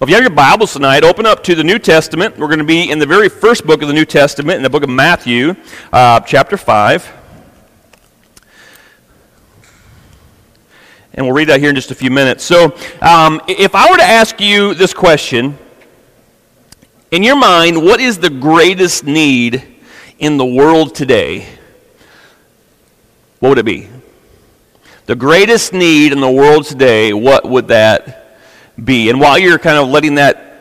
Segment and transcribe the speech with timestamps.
[0.00, 2.36] Well, if you have your Bibles tonight, open up to the New Testament.
[2.36, 4.68] We're going to be in the very first book of the New Testament, in the
[4.68, 5.54] book of Matthew,
[5.92, 7.12] uh, chapter 5.
[11.12, 12.42] And we'll read that here in just a few minutes.
[12.42, 15.56] So, um, if I were to ask you this question,
[17.12, 19.62] in your mind, what is the greatest need
[20.18, 21.46] in the world today?
[23.38, 23.88] What would it be?
[25.06, 28.23] The greatest need in the world today, what would that
[28.82, 29.10] be?
[29.10, 30.54] And while you're kind of letting that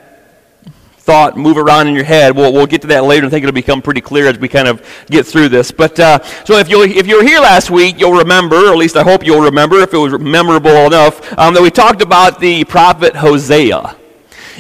[1.04, 2.34] thought move around in your head.
[2.34, 3.28] We'll, we'll get to that later.
[3.28, 5.70] I think it'll become pretty clear as we kind of get through this.
[5.70, 8.78] But uh, so if you if you were here last week, you'll remember, or at
[8.78, 12.40] least I hope you'll remember, if it was memorable enough, um, that we talked about
[12.40, 13.98] the prophet Hosea.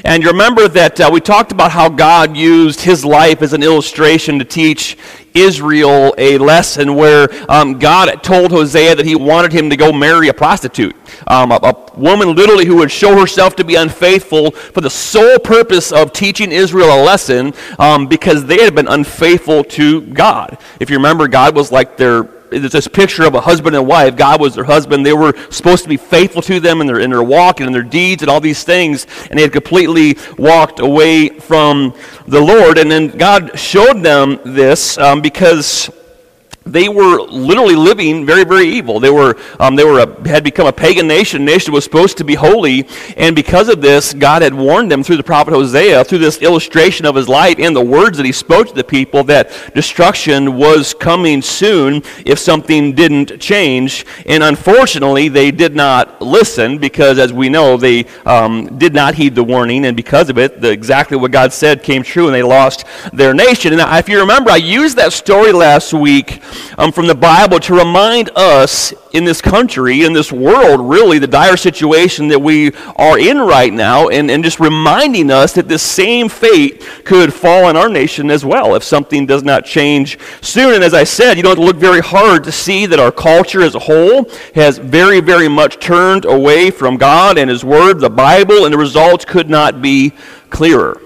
[0.05, 3.63] And you remember that uh, we talked about how God used his life as an
[3.63, 4.97] illustration to teach
[5.33, 10.27] Israel a lesson where um, God told Hosea that he wanted him to go marry
[10.27, 10.93] a prostitute,
[11.27, 15.39] um, a, a, woman literally who would show herself to be unfaithful for the sole
[15.39, 20.57] purpose of teaching Israel a lesson um, because they had been unfaithful to God.
[20.81, 24.15] If you remember, God was like their it's this picture of a husband and wife.
[24.15, 25.05] God was their husband.
[25.05, 27.73] They were supposed to be faithful to them in their, in their walk and in
[27.73, 29.07] their deeds and all these things.
[29.29, 31.95] And they had completely walked away from
[32.27, 32.77] the Lord.
[32.77, 35.89] And then God showed them this um, because
[36.65, 38.99] they were literally living very, very evil.
[38.99, 41.41] They were, um, they were a, had become a pagan nation.
[41.41, 45.03] A nation was supposed to be holy, and because of this, God had warned them
[45.03, 48.31] through the prophet Hosea, through this illustration of his life and the words that he
[48.31, 54.05] spoke to the people, that destruction was coming soon if something didn't change.
[54.25, 59.35] And unfortunately, they did not listen because, as we know, they um, did not heed
[59.35, 62.43] the warning, and because of it, the, exactly what God said came true, and they
[62.43, 63.73] lost their nation.
[63.73, 66.41] And if you remember, I used that story last week
[66.77, 71.27] um, from the Bible to remind us in this country, in this world, really, the
[71.27, 75.83] dire situation that we are in right now, and, and just reminding us that this
[75.83, 80.73] same fate could fall on our nation as well if something does not change soon.
[80.73, 83.11] And as I said, you don't have to look very hard to see that our
[83.11, 87.99] culture as a whole has very, very much turned away from God and His Word,
[87.99, 90.13] the Bible, and the results could not be
[90.49, 90.99] clearer.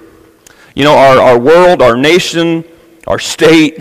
[0.75, 2.63] You know, our, our world, our nation,
[3.07, 3.79] our state,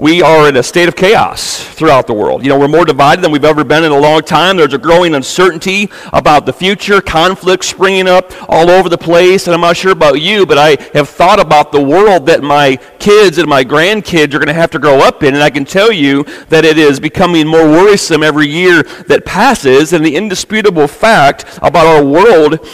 [0.00, 2.42] we are in a state of chaos throughout the world.
[2.42, 4.56] You know, we're more divided than we've ever been in a long time.
[4.56, 9.46] There's a growing uncertainty about the future, conflicts springing up all over the place.
[9.46, 12.76] And I'm not sure about you, but I have thought about the world that my
[12.98, 15.34] kids and my grandkids are going to have to grow up in.
[15.34, 19.92] And I can tell you that it is becoming more worrisome every year that passes.
[19.92, 22.66] And the indisputable fact about our world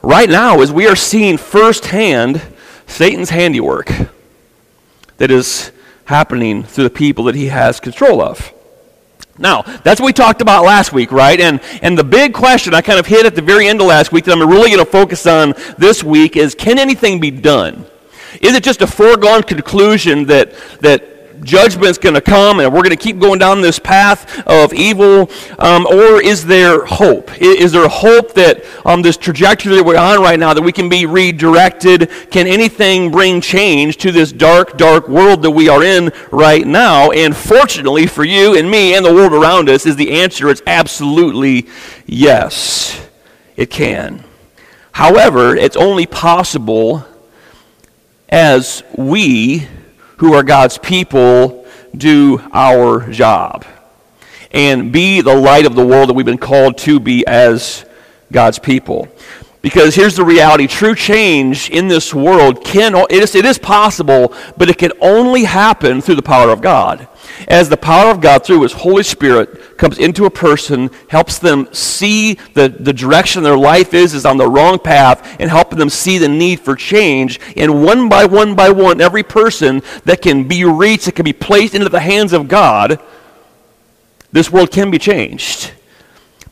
[0.00, 2.40] right now is we are seeing firsthand
[2.86, 3.92] Satan's handiwork
[5.18, 5.70] that is
[6.04, 8.52] happening through the people that he has control of.
[9.38, 11.40] Now, that's what we talked about last week, right?
[11.40, 14.12] And, and the big question I kind of hit at the very end of last
[14.12, 17.86] week that I'm really going to focus on this week is can anything be done?
[18.40, 21.11] Is it just a foregone conclusion that, that
[21.42, 25.30] judgment's going to come and we're going to keep going down this path of evil?
[25.58, 27.30] Um, or is there hope?
[27.40, 30.88] Is, there hope that um, this trajectory that we're on right now, that we can
[30.88, 32.10] be redirected?
[32.30, 37.10] Can anything bring change to this dark, dark world that we are in right now?
[37.10, 40.62] And fortunately for you and me and the world around us, is the answer it's
[40.66, 41.66] absolutely
[42.06, 43.08] yes,
[43.56, 44.24] it can.
[44.92, 47.06] However, it's only possible
[48.28, 49.66] as we
[50.22, 51.66] who are God's people
[51.96, 53.64] do our job
[54.52, 57.84] and be the light of the world that we've been called to be as
[58.30, 59.08] God's people.
[59.62, 64.32] Because here's the reality true change in this world can, it is, it is possible,
[64.56, 67.08] but it can only happen through the power of God
[67.48, 71.68] as the power of God through His Holy Spirit comes into a person, helps them
[71.72, 75.90] see the, the direction their life is, is on the wrong path, and helping them
[75.90, 77.40] see the need for change.
[77.56, 81.32] And one by one by one, every person that can be reached, that can be
[81.32, 83.00] placed into the hands of God,
[84.32, 85.72] this world can be changed.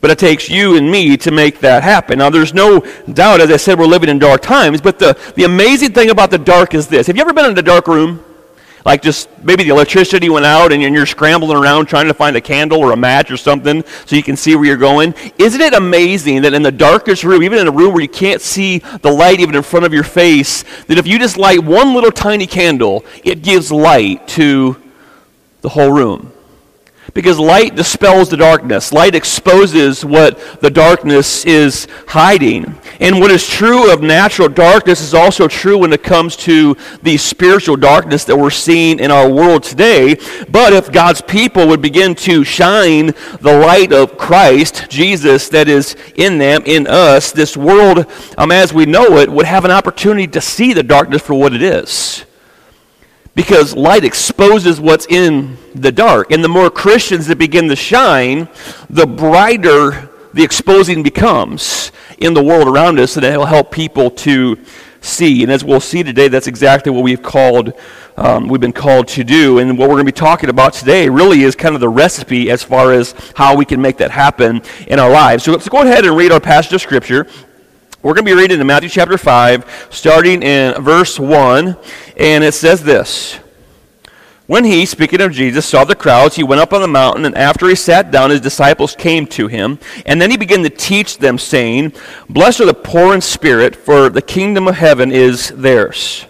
[0.00, 2.18] But it takes you and me to make that happen.
[2.18, 2.80] Now, there's no
[3.12, 4.80] doubt, as I said, we're living in dark times.
[4.80, 7.06] But the, the amazing thing about the dark is this.
[7.06, 8.24] Have you ever been in a dark room?
[8.84, 12.40] Like just maybe the electricity went out and you're scrambling around trying to find a
[12.40, 15.14] candle or a match or something so you can see where you're going.
[15.38, 18.40] Isn't it amazing that in the darkest room, even in a room where you can't
[18.40, 21.94] see the light even in front of your face, that if you just light one
[21.94, 24.80] little tiny candle, it gives light to
[25.60, 26.32] the whole room?
[27.14, 28.92] Because light dispels the darkness.
[28.92, 32.74] Light exposes what the darkness is hiding.
[33.00, 37.16] And what is true of natural darkness is also true when it comes to the
[37.16, 40.16] spiritual darkness that we're seeing in our world today.
[40.50, 43.06] But if God's people would begin to shine
[43.40, 48.72] the light of Christ, Jesus, that is in them, in us, this world, um, as
[48.72, 52.24] we know it, would have an opportunity to see the darkness for what it is
[53.34, 56.30] because light exposes what's in the dark.
[56.30, 58.48] And the more Christians that begin to shine,
[58.88, 64.10] the brighter the exposing becomes in the world around us, and it will help people
[64.10, 64.56] to
[65.00, 65.42] see.
[65.42, 67.72] And as we'll see today, that's exactly what we've called.
[68.16, 71.08] Um, we've been called to do, and what we're going to be talking about today
[71.08, 74.62] really is kind of the recipe as far as how we can make that happen
[74.86, 75.44] in our lives.
[75.44, 77.26] So let's go ahead and read our passage of scripture.
[78.02, 81.76] We're going to be reading in Matthew chapter 5, starting in verse 1,
[82.16, 83.34] and it says this.
[84.46, 87.36] When he, speaking of Jesus, saw the crowds, he went up on the mountain, and
[87.36, 89.78] after he sat down, his disciples came to him.
[90.06, 91.92] And then he began to teach them, saying,
[92.30, 96.24] Blessed are the poor in spirit, for the kingdom of heaven is theirs.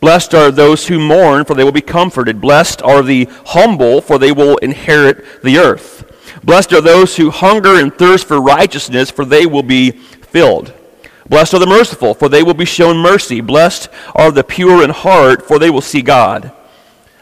[0.00, 2.40] Blessed are those who mourn, for they will be comforted.
[2.40, 6.40] Blessed are the humble, for they will inherit the earth.
[6.42, 10.72] Blessed are those who hunger and thirst for righteousness, for they will be filled.
[11.26, 13.40] Blessed are the merciful, for they will be shown mercy.
[13.40, 16.52] Blessed are the pure in heart, for they will see God.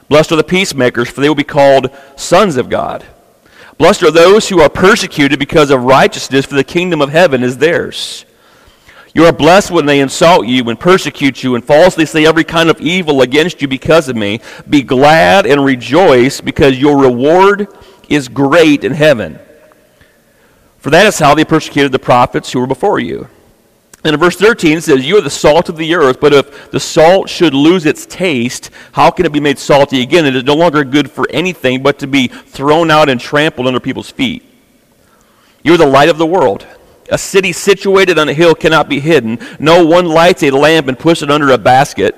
[0.09, 3.07] Blessed are the peacemakers, for they will be called sons of God.
[3.79, 7.59] Blessed are those who are persecuted because of righteousness, for the kingdom of heaven is
[7.59, 8.25] theirs.
[9.15, 12.71] You are blessed when they insult you and persecute you and falsely say every kind
[12.71, 14.41] of evil against you because of me.
[14.69, 17.69] Be glad and rejoice, because your reward
[18.09, 19.39] is great in heaven.
[20.79, 23.29] For that is how they persecuted the prophets who were before you.
[24.05, 26.71] And in verse 13 it says, You are the salt of the earth, but if
[26.71, 30.27] the salt should lose its taste, how can it be made salty again?
[30.27, 33.81] It is no longer good for anything but to be thrown out and trampled under
[33.81, 34.45] people's feet.
[35.63, 36.67] You are the light of the world.
[37.11, 39.39] A city situated on a hill cannot be hidden.
[39.61, 42.17] No one lights a lamp and puts it under a basket,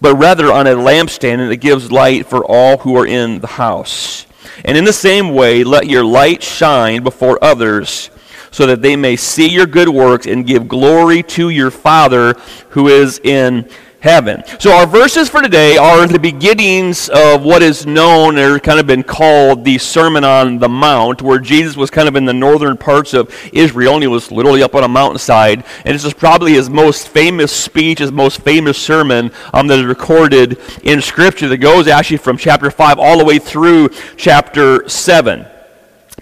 [0.00, 3.46] but rather on a lampstand, and it gives light for all who are in the
[3.46, 4.26] house.
[4.64, 8.10] And in the same way, let your light shine before others
[8.56, 12.32] so that they may see your good works and give glory to your Father
[12.70, 13.68] who is in
[14.00, 14.42] heaven.
[14.58, 18.86] So our verses for today are the beginnings of what is known or kind of
[18.86, 22.78] been called the Sermon on the Mount, where Jesus was kind of in the northern
[22.78, 25.62] parts of Israel and he was literally up on a mountainside.
[25.84, 29.84] And this is probably his most famous speech, his most famous sermon um, that is
[29.84, 35.46] recorded in Scripture that goes actually from chapter 5 all the way through chapter 7.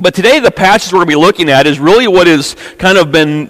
[0.01, 2.99] But today, the passage we're going to be looking at is really what has kind
[2.99, 3.49] of been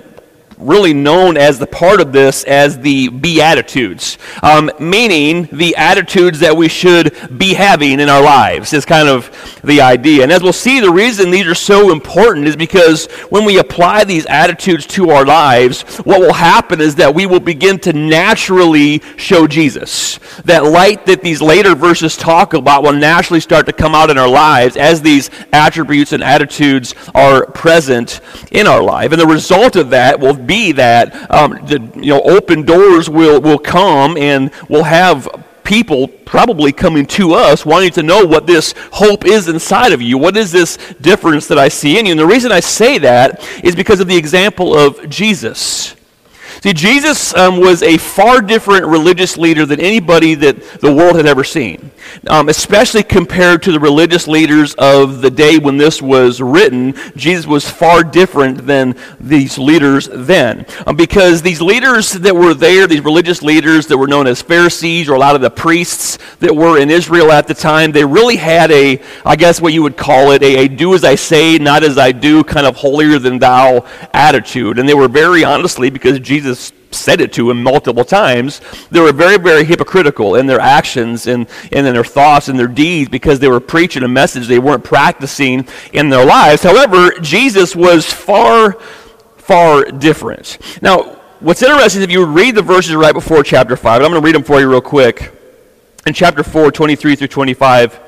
[0.65, 6.57] really known as the part of this as the Beatitudes, um, meaning the attitudes that
[6.57, 9.31] we should be having in our lives, is kind of
[9.63, 10.23] the idea.
[10.23, 14.05] And as we'll see, the reason these are so important is because when we apply
[14.05, 19.03] these attitudes to our lives, what will happen is that we will begin to naturally
[19.17, 20.19] show Jesus.
[20.45, 24.19] That light that these later verses talk about will naturally start to come out in
[24.19, 28.21] our lives as these attributes and attitudes are present
[28.51, 29.13] in our life.
[29.13, 33.41] And the result of that will be that um, the you know open doors will
[33.41, 35.29] will come and we'll have
[35.65, 40.19] people probably coming to us wanting to know what this hope is inside of you.
[40.19, 42.13] What is this difference that I see in you?
[42.13, 45.97] And the reason I say that is because of the example of Jesus.
[46.65, 51.27] See, Jesus um, was a far different religious leader than anybody that the world had
[51.27, 51.91] ever seen,
[52.27, 56.95] um, especially compared to the religious leaders of the day when this was written.
[57.17, 60.65] Jesus was far different than these leaders then.
[60.87, 65.11] Um, because these leaders that were there, these religious leaders that were known as Pharisees,
[65.11, 68.37] or a lot of the priests that were in Israel at the time, they really
[68.37, 71.59] had a, I guess what you would call it, a, a do as I say,
[71.59, 74.79] not as I do, kind of holier than thou attitude.
[74.79, 76.54] And they were very honestly, because Jesus Jesus
[76.95, 78.61] said it to him multiple times,
[78.91, 82.69] they were very, very hypocritical in their actions and, and in their thoughts and their
[82.69, 86.63] deeds because they were preaching a message they weren't practicing in their lives.
[86.63, 88.73] However, Jesus was far,
[89.37, 90.59] far different.
[90.81, 94.21] Now, what's interesting is if you read the verses right before chapter 5, I'm going
[94.21, 95.33] to read them for you real quick.
[96.07, 98.01] In chapter 4, 23 through 25,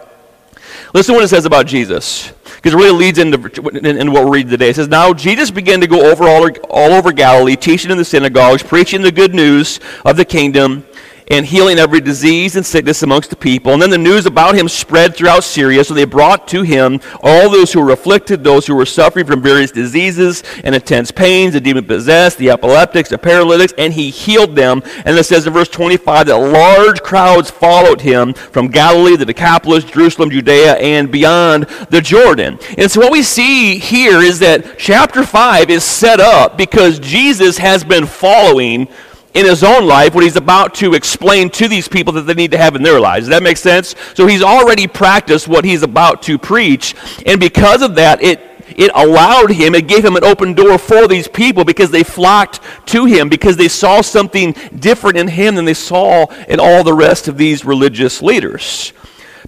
[0.93, 3.39] listen what it says about Jesus because it really leads into,
[3.79, 4.71] in, what we're reading today.
[4.71, 8.05] It says, Now Jesus began to go over all, all over Galilee, teaching in the
[8.05, 10.87] synagogues, preaching the good news of the kingdom,
[11.29, 13.73] and healing every disease and sickness amongst the people.
[13.73, 17.51] And then the news about him spread throughout Syria, so they brought to him all
[17.51, 21.61] those who were afflicted, those who were suffering from various diseases and intense pains, the
[21.61, 24.83] demon possessed, the epileptics, the paralytics, and he healed them.
[25.05, 29.85] And it says in verse 25 that large crowds followed him from Galilee, the Decapolis,
[29.85, 32.59] Jerusalem, Judea, and beyond the Jordan.
[32.79, 37.59] And so what we see here is that chapter 5 is set up because Jesus
[37.59, 38.89] has been following
[39.37, 42.51] in his own life what he's about to explain to these people that they need
[42.53, 43.27] to have in their lives.
[43.27, 43.95] Does that make sense?
[44.15, 46.95] So he's already practiced what he's about to preach,
[47.27, 51.07] and because of that, it it allowed him, it gave him an open door for
[51.07, 55.65] these people because they flocked to him, because they saw something different in him than
[55.65, 58.93] they saw in all the rest of these religious leaders.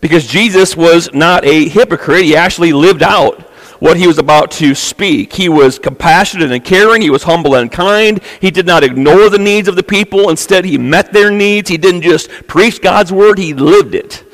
[0.00, 3.47] Because Jesus was not a hypocrite, he actually lived out
[3.78, 5.32] what he was about to speak.
[5.32, 7.02] He was compassionate and caring.
[7.02, 8.20] He was humble and kind.
[8.40, 10.30] He did not ignore the needs of the people.
[10.30, 11.68] Instead, he met their needs.
[11.68, 14.24] He didn't just preach God's word, he lived it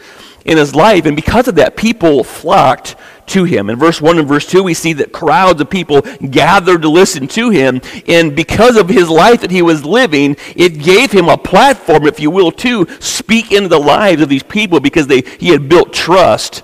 [0.44, 1.06] in his life.
[1.06, 2.96] And because of that, people flocked
[3.26, 3.70] to him.
[3.70, 7.26] In verse 1 and verse 2, we see that crowds of people gathered to listen
[7.28, 7.80] to him.
[8.06, 12.20] And because of his life that he was living, it gave him a platform, if
[12.20, 15.94] you will, to speak into the lives of these people because they, he had built
[15.94, 16.62] trust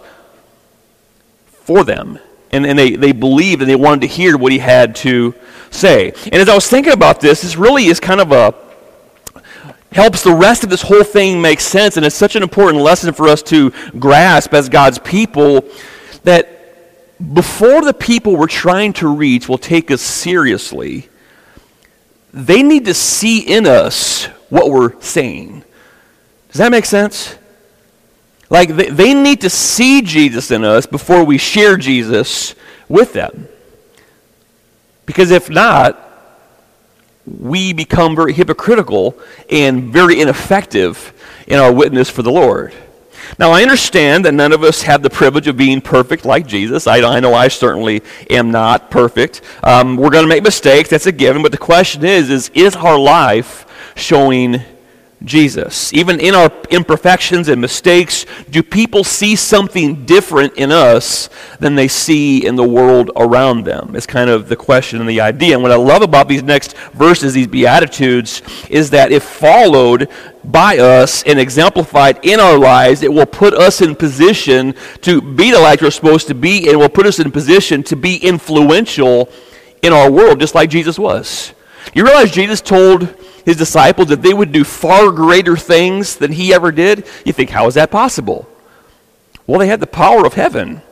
[1.46, 2.18] for them
[2.52, 5.34] and, and they, they believed and they wanted to hear what he had to
[5.70, 6.12] say.
[6.24, 8.54] And as I was thinking about this, this really is kind of a
[9.92, 13.12] helps the rest of this whole thing make sense, and it's such an important lesson
[13.12, 15.64] for us to grasp as God's people
[16.22, 16.56] that
[17.34, 21.08] before the people we're trying to reach will take us seriously,
[22.32, 25.64] they need to see in us what we're saying.
[26.48, 27.36] Does that make sense?
[28.50, 32.54] Like, they, they need to see Jesus in us before we share Jesus
[32.88, 33.48] with them.
[35.06, 35.98] Because if not,
[37.26, 39.16] we become very hypocritical
[39.48, 41.12] and very ineffective
[41.46, 42.74] in our witness for the Lord.
[43.38, 46.86] Now, I understand that none of us have the privilege of being perfect like Jesus.
[46.86, 49.42] I, I know I certainly am not perfect.
[49.62, 51.42] Um, we're going to make mistakes, that's a given.
[51.42, 54.60] But the question is, is, is our life showing
[55.24, 55.92] Jesus.
[55.92, 61.88] Even in our imperfections and mistakes, do people see something different in us than they
[61.88, 63.94] see in the world around them?
[63.94, 65.54] It's kind of the question and the idea.
[65.54, 70.08] And what I love about these next verses, these Beatitudes, is that if followed
[70.42, 75.50] by us and exemplified in our lives, it will put us in position to be
[75.50, 79.28] the light we're supposed to be and will put us in position to be influential
[79.82, 81.52] in our world, just like Jesus was.
[81.94, 86.54] You realize Jesus told his disciples that they would do far greater things than he
[86.54, 88.48] ever did, you think, how is that possible?
[89.46, 90.82] Well, they had the power of heaven.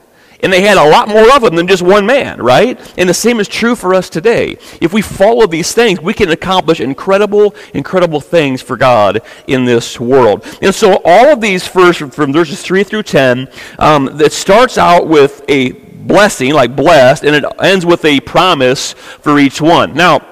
[0.41, 2.79] And they had a lot more of them than just one man, right?
[2.97, 4.57] And the same is true for us today.
[4.81, 9.99] If we follow these things, we can accomplish incredible, incredible things for God in this
[9.99, 10.47] world.
[10.63, 13.49] And so, all of these first, from verses 3 through 10,
[13.81, 18.93] um, that starts out with a blessing, like blessed, and it ends with a promise
[18.93, 19.95] for each one.
[19.95, 20.25] Now,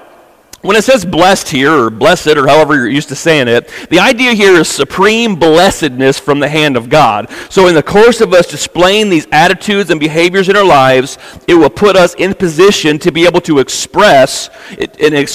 [0.67, 3.99] when it says blessed here, or blessed, or however you're used to saying it, the
[3.99, 7.29] idea here is supreme blessedness from the hand of God.
[7.49, 11.53] So, in the course of us displaying these attitudes and behaviors in our lives, it
[11.53, 15.27] will put us in position to be able to express, and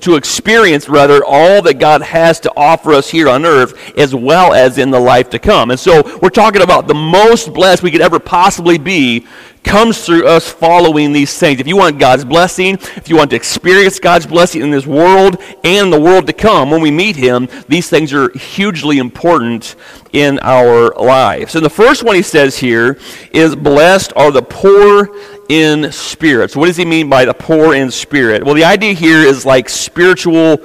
[0.00, 4.54] to experience, rather, all that God has to offer us here on earth, as well
[4.54, 5.72] as in the life to come.
[5.72, 9.26] And so, we're talking about the most blessed we could ever possibly be
[9.68, 11.60] comes through us following these things.
[11.60, 15.36] If you want God's blessing, if you want to experience God's blessing in this world
[15.62, 19.76] and the world to come when we meet Him, these things are hugely important
[20.14, 21.54] in our lives.
[21.54, 22.98] And the first one he says here
[23.30, 25.14] is, Blessed are the poor
[25.50, 26.50] in spirit.
[26.52, 28.42] So, what does he mean by the poor in spirit?
[28.44, 30.58] Well, the idea here is like spiritual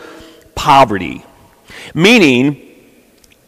[0.55, 1.25] poverty,
[1.93, 2.72] meaning,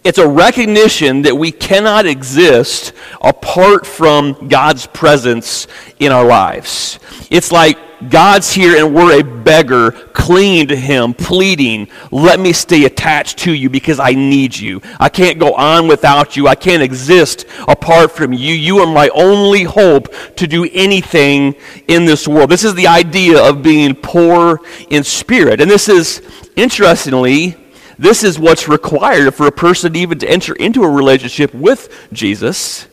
[0.05, 5.67] it's a recognition that we cannot exist apart from God's presence
[5.99, 6.99] in our lives.
[7.31, 12.85] It's like God's here and we're a beggar, clinging to Him, pleading, let me stay
[12.85, 14.79] attached to you because I need you.
[14.99, 16.47] I can't go on without you.
[16.47, 18.53] I can't exist apart from you.
[18.53, 21.55] You are my only hope to do anything
[21.87, 22.51] in this world.
[22.51, 24.59] This is the idea of being poor
[24.91, 25.61] in spirit.
[25.61, 26.21] And this is,
[26.55, 27.57] interestingly,
[27.97, 32.87] this is what's required for a person even to enter into a relationship with Jesus.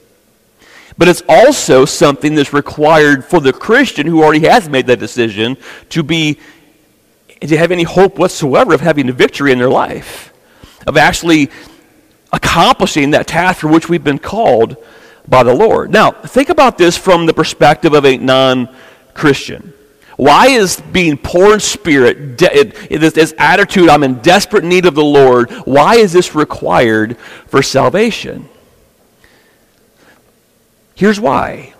[0.98, 5.56] But it's also something that's required for the Christian who already has made that decision
[5.90, 6.38] to be
[7.40, 10.32] to have any hope whatsoever of having a victory in their life,
[10.86, 11.50] of actually
[12.32, 14.76] accomplishing that task for which we've been called
[15.26, 15.90] by the Lord.
[15.90, 18.74] Now, think about this from the perspective of a non
[19.14, 19.72] Christian.
[20.22, 24.94] Why is being poor in spirit, de- this, this attitude, I'm in desperate need of
[24.94, 28.48] the Lord, why is this required for salvation?
[30.94, 31.74] Here's why.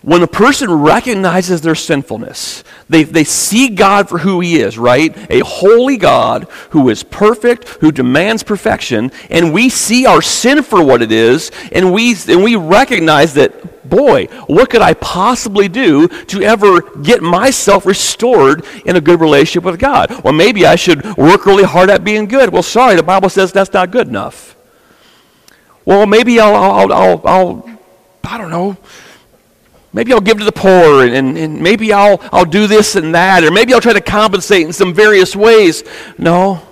[0.00, 5.14] When a person recognizes their sinfulness, they, they see God for who He is, right?
[5.30, 10.84] A holy God who is perfect, who demands perfection, and we see our sin for
[10.84, 16.06] what it is, and we, and we recognize that, boy, what could I possibly do
[16.08, 20.22] to ever get myself restored in a good relationship with God?
[20.22, 22.52] Well, maybe I should work really hard at being good.
[22.52, 24.56] Well, sorry, the Bible says that's not good enough.
[25.84, 27.78] Well, maybe I'll, I'll, I'll, I'll
[28.24, 28.76] I don't know
[29.96, 33.42] maybe I'll give to the poor, and, and, maybe I'll, I'll do this and that,
[33.42, 35.82] or maybe I'll try to compensate in some various ways.
[36.18, 36.65] No,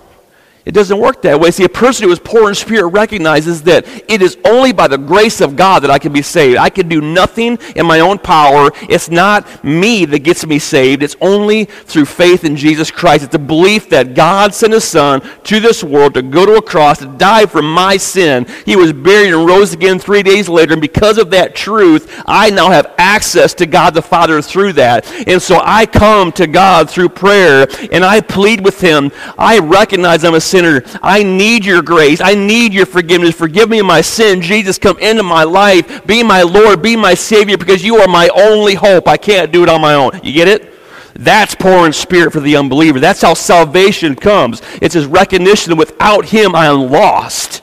[0.64, 1.50] it doesn't work that way.
[1.50, 4.96] See, a person who is poor in spirit recognizes that it is only by the
[4.96, 6.56] grace of God that I can be saved.
[6.56, 8.70] I can do nothing in my own power.
[8.88, 11.02] It's not me that gets me saved.
[11.02, 13.24] It's only through faith in Jesus Christ.
[13.24, 16.62] It's a belief that God sent his son to this world to go to a
[16.62, 18.46] cross, to die for my sin.
[18.64, 20.72] He was buried and rose again three days later.
[20.72, 25.06] And because of that truth, I now have access to God the Father through that.
[25.28, 29.12] And so I come to God through prayer and I plead with him.
[29.36, 30.82] I recognize I'm a sinner.
[31.02, 32.20] I need your grace.
[32.20, 33.34] I need your forgiveness.
[33.34, 34.40] Forgive me of my sin.
[34.40, 36.06] Jesus, come into my life.
[36.06, 36.80] Be my Lord.
[36.80, 39.08] Be my Savior because you are my only hope.
[39.08, 40.20] I can't do it on my own.
[40.22, 40.72] You get it?
[41.14, 43.00] That's poor in spirit for the unbeliever.
[43.00, 44.62] That's how salvation comes.
[44.80, 47.62] It's his recognition that without him I am lost.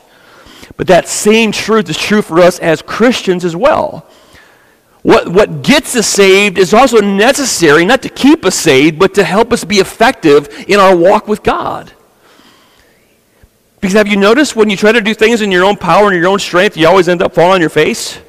[0.75, 4.05] But that same truth is true for us as Christians as well.
[5.03, 9.23] What, what gets us saved is also necessary, not to keep us saved, but to
[9.23, 11.91] help us be effective in our walk with God.
[13.81, 16.15] Because have you noticed when you try to do things in your own power and
[16.15, 18.19] your own strength, you always end up falling on your face?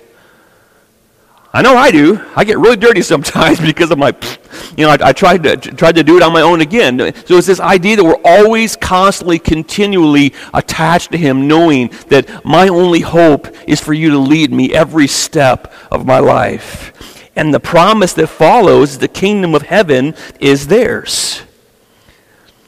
[1.55, 2.19] I know I do.
[2.35, 4.17] I get really dirty sometimes because of my,
[4.77, 6.99] you know, I, I tried to tried to do it on my own again.
[7.27, 12.69] So it's this idea that we're always constantly, continually attached to Him, knowing that my
[12.69, 17.29] only hope is for you to lead me every step of my life.
[17.37, 21.43] And the promise that follows, the kingdom of heaven, is theirs.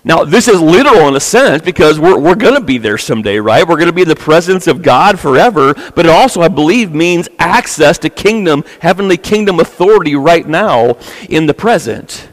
[0.06, 3.38] Now, this is literal in a sense because we're, we're going to be there someday,
[3.38, 3.66] right?
[3.66, 6.94] We're going to be in the presence of God forever, but it also, I believe,
[6.94, 10.98] means access to kingdom, heavenly kingdom authority right now
[11.30, 12.28] in the present.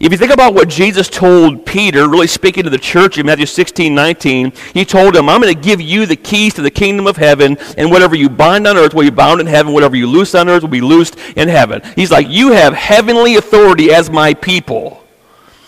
[0.00, 3.46] If you think about what Jesus told Peter, really speaking to the church in Matthew
[3.46, 7.08] 16, 19, he told him, I'm going to give you the keys to the kingdom
[7.08, 10.06] of heaven, and whatever you bind on earth will be bound in heaven, whatever you
[10.06, 11.82] loose on earth will be loosed in heaven.
[11.96, 15.01] He's like, You have heavenly authority as my people.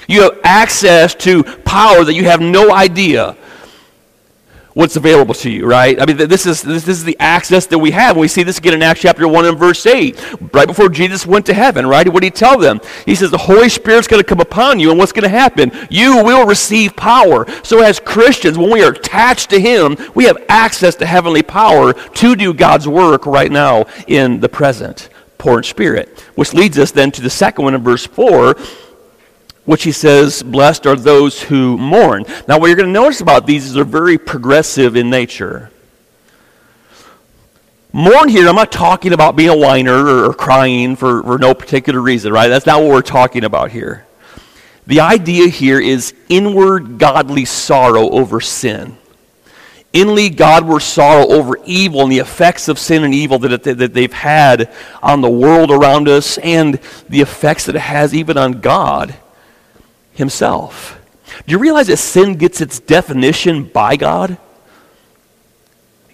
[0.09, 3.37] You have access to power that you have no idea
[4.75, 6.01] what's available to you, right?
[6.01, 8.17] I mean, this is, this, this is the access that we have.
[8.17, 11.47] We see this again in Acts chapter 1 and verse 8, right before Jesus went
[11.47, 12.07] to heaven, right?
[12.09, 12.81] What did he tell them?
[13.07, 15.71] He says, The Holy Spirit's going to come upon you, and what's going to happen?
[15.90, 17.47] You will receive power.
[17.62, 21.93] So, as Christians, when we are attached to Him, we have access to heavenly power
[21.93, 25.09] to do God's work right now in the present.
[25.38, 26.21] Poor in spirit.
[26.35, 28.57] Which leads us then to the second one in verse 4
[29.64, 32.24] which he says, Blessed are those who mourn.
[32.46, 35.70] Now, what you're going to notice about these is they're very progressive in nature.
[37.92, 42.00] Mourn here, I'm not talking about being a whiner or, crying for, for no particular
[42.00, 42.48] reason, right?
[42.48, 44.05] That's not what we're talking about here.
[44.87, 48.98] The idea here is inward godly sorrow over sin.
[49.92, 53.94] Inly Godward sorrow over evil and the effects of sin and evil that, it, that
[53.94, 54.68] they've had
[55.00, 59.14] on the world around us and the effects that it has even on God
[60.14, 61.00] himself.
[61.46, 64.38] Do you realize that sin gets its definition by God?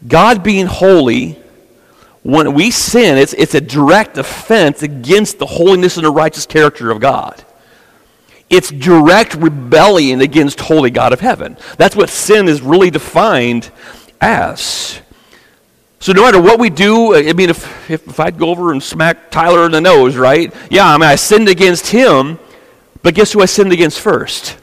[0.06, 1.38] God being holy,
[2.22, 6.90] when we sin, it's, it's a direct offense against the holiness and the righteous character
[6.90, 7.44] of God.
[8.48, 11.56] It's direct rebellion against holy God of heaven.
[11.78, 13.70] That's what sin is really defined
[14.20, 15.00] as.
[16.00, 18.82] So no matter what we do, I mean, if, if, if I'd go over and
[18.82, 20.52] smack Tyler in the nose, right?
[20.70, 22.38] Yeah, I mean, I sinned against him,
[23.02, 24.56] but guess who I sinned against first?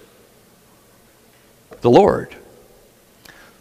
[1.82, 2.36] The Lord.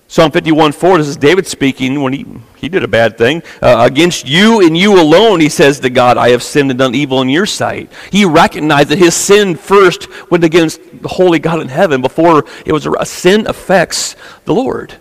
[0.09, 2.25] Psalm 51 4, this is David speaking when he,
[2.57, 3.43] he did a bad thing.
[3.61, 6.95] Uh, against you and you alone, he says to God, I have sinned and done
[6.95, 7.93] evil in your sight.
[8.13, 12.73] He recognized that his sin first went against the holy God in heaven before it
[12.73, 14.95] was a, a sin affects the Lord.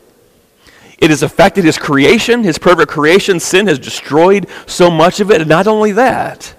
[0.97, 3.39] It has affected his creation, his perfect creation.
[3.39, 5.41] Sin has destroyed so much of it.
[5.41, 6.55] And not only that,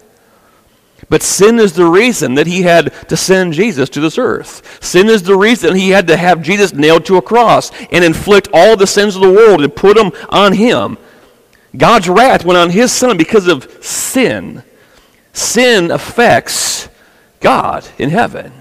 [1.09, 4.83] but sin is the reason that he had to send Jesus to this earth.
[4.83, 8.49] Sin is the reason he had to have Jesus nailed to a cross and inflict
[8.53, 10.99] all the sins of the world and put them on him.
[11.77, 14.63] God's wrath went on his son because of sin.
[15.33, 16.89] Sin affects
[17.41, 18.53] God in heaven.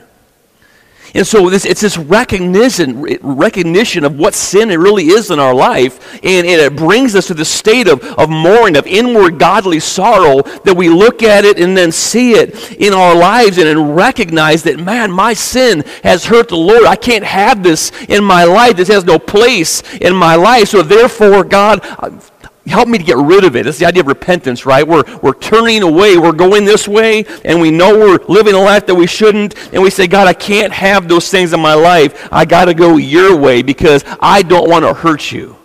[1.16, 6.14] And so this, it's this recognition, recognition of what sin really is in our life,
[6.16, 10.42] and, and it brings us to the state of, of mourning, of inward godly sorrow,
[10.42, 14.64] that we look at it and then see it in our lives and, and recognize
[14.64, 16.84] that, man, my sin has hurt the Lord.
[16.84, 18.76] I can't have this in my life.
[18.76, 20.68] This has no place in my life.
[20.68, 21.82] So therefore, God,
[22.68, 23.66] help me to get rid of it.
[23.66, 24.88] That's the idea of repentance, right?
[24.88, 26.18] We're, we're turning away.
[26.18, 29.56] We're going this way, and we know we're living a life that we shouldn't.
[29.74, 32.28] And we say, God, I can't have those things in my life.
[32.32, 35.58] I got to go your way because I don't want to hurt you.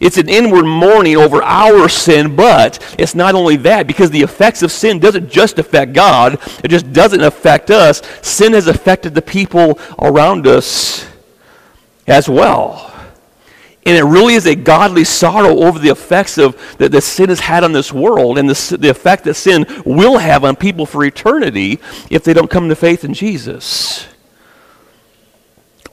[0.00, 4.64] It's an inward mourning over our sin, but it's not only that, because the effects
[4.64, 8.02] of sin doesn't just affect God, it just doesn't affect us.
[8.20, 11.06] Sin has affected the people around us
[12.08, 12.91] as well.
[13.84, 17.40] And it really is a godly sorrow over the effects of that the sin has
[17.40, 21.04] had on this world and the, the effect that sin will have on people for
[21.04, 24.06] eternity if they don't come to faith in Jesus.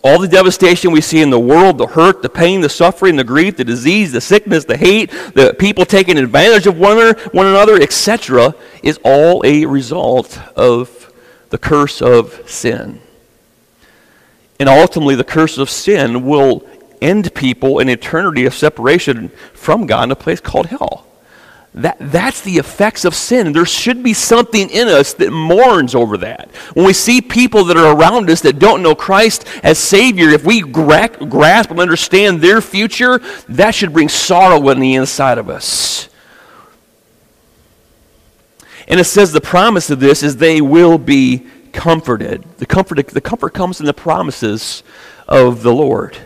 [0.02, 3.24] All the devastation we see in the world, the hurt, the pain, the suffering, the
[3.24, 7.48] grief, the disease, the sickness, the hate, the people taking advantage of one another, one
[7.48, 11.12] another etc., is all a result of
[11.50, 13.02] the curse of sin.
[14.60, 16.68] And ultimately, the curse of sin will
[17.02, 21.06] end people in eternity of separation from God in a place called hell.
[21.76, 23.54] That, that's the effects of sin.
[23.54, 26.50] There should be something in us that mourns over that.
[26.74, 30.44] When we see people that are around us that don't know Christ as Savior, if
[30.44, 35.48] we gra- grasp and understand their future, that should bring sorrow on the inside of
[35.48, 36.10] us.
[38.88, 42.44] And it says the promise of this is they will be comforted.
[42.58, 44.82] The comfort, the comfort comes in the promises
[45.28, 46.18] of the Lord.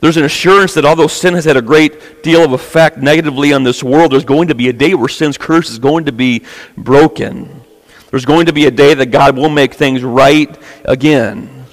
[0.00, 3.64] There's an assurance that although sin has had a great deal of effect negatively on
[3.64, 6.44] this world, there's going to be a day where sin's curse is going to be
[6.76, 7.62] broken.
[8.10, 11.64] There's going to be a day that God will make things right again.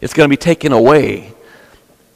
[0.00, 1.32] It's going to be taken away.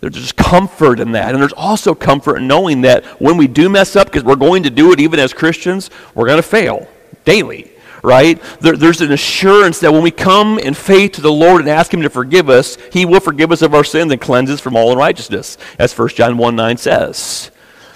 [0.01, 1.33] There's just comfort in that.
[1.33, 4.65] And there's also comfort in knowing that when we do mess up, because we're going
[4.65, 6.89] to do it even as Christians, we're going to fail
[7.25, 7.71] daily
[8.03, 8.41] right?
[8.61, 11.93] There, there's an assurance that when we come in faith to the Lord and ask
[11.93, 14.77] Him to forgive us, He will forgive us of our sins and cleanse us from
[14.77, 17.51] all unrighteousness, as 1 John 1 9 says.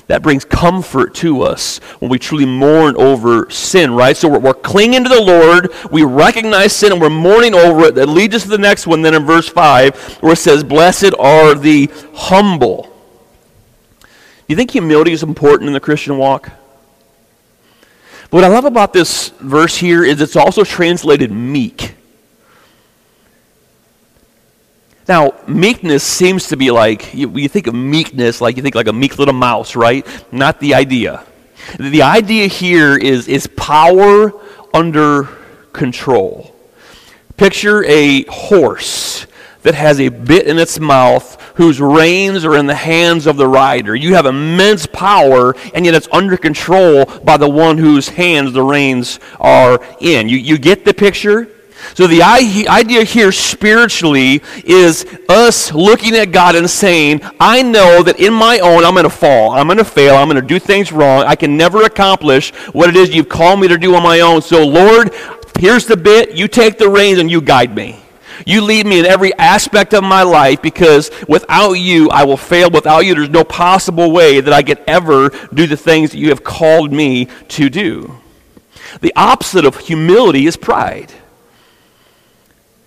[0.07, 4.15] That brings comfort to us when we truly mourn over sin, right?
[4.15, 7.95] So we're, we're clinging to the Lord, we recognize sin, and we're mourning over it.
[7.95, 11.15] That leads us to the next one, then in verse 5, where it says, Blessed
[11.19, 12.95] are the humble.
[14.03, 14.09] Do
[14.49, 16.51] you think humility is important in the Christian walk?
[18.35, 21.95] What I love about this verse here is it's also translated meek.
[25.07, 28.89] Now, meekness seems to be like, you, you, think of meekness, like you think like
[28.89, 30.05] a meek little mouse, right?
[30.33, 31.25] Not the idea.
[31.79, 34.33] The idea here is, is power
[34.75, 35.29] under
[35.73, 36.57] control.
[37.37, 39.29] Picture a horse
[39.65, 43.49] that has a bit in its mouth whose reins are in the hands of the
[43.49, 43.97] rider.
[43.97, 48.63] You have immense power, and yet it's under control by the one whose hands the
[48.63, 50.29] reins are in.
[50.29, 51.49] You, you get the picture?
[51.95, 58.19] So the idea here spiritually is us looking at God and saying, I know that
[58.21, 59.51] in my own I'm going to fall.
[59.51, 60.17] I'm going to fail.
[60.17, 61.25] I'm going to do things wrong.
[61.25, 64.41] I can never accomplish what it is you've called me to do on my own.
[64.41, 65.15] So Lord,
[65.59, 66.35] here's the bit.
[66.37, 68.04] You take the reins and you guide me.
[68.47, 72.71] You lead me in every aspect of my life because without you, I will fail.
[72.71, 76.31] Without you, there's no possible way that I could ever do the things that you
[76.31, 78.21] have called me to do.
[79.01, 81.13] The opposite of humility is pride.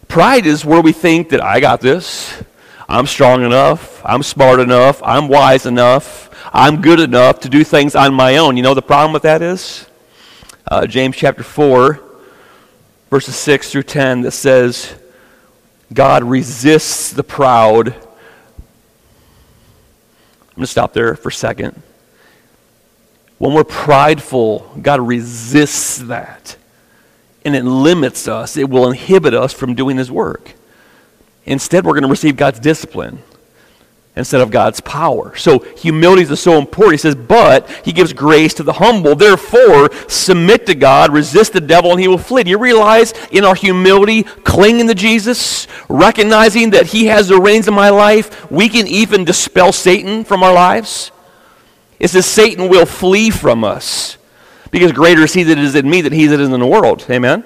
[0.08, 2.42] Pride is where we think that I got this.
[2.90, 4.02] I'm strong enough.
[4.06, 5.02] I'm smart enough.
[5.04, 6.30] I'm wise enough.
[6.54, 8.56] I'm good enough to do things on my own.
[8.56, 9.86] You know the problem with that is?
[10.70, 12.00] Uh, James chapter 4,
[13.10, 14.96] verses 6 through 10, that says,
[15.94, 17.90] God resists the proud.
[17.90, 17.94] I'm
[20.56, 21.82] going to stop there for a second.
[23.38, 26.58] When we're prideful, God resists that.
[27.46, 30.54] And it limits us, it will inhibit us from doing His work.
[31.46, 33.24] Instead, we're going to receive God's discipline
[34.18, 35.36] instead of God's power.
[35.36, 36.94] So humility is so important.
[36.94, 39.16] He says, but he gives grace to the humble.
[39.16, 42.44] Therefore, submit to God, resist the devil, and he will flee.
[42.44, 47.68] Do you realize in our humility, clinging to Jesus, recognizing that he has the reins
[47.68, 51.12] of my life, we can even dispel Satan from our lives?
[52.00, 54.18] It says Satan will flee from us
[54.72, 57.06] because greater is he that is in me than he that is in the world.
[57.10, 57.44] Amen?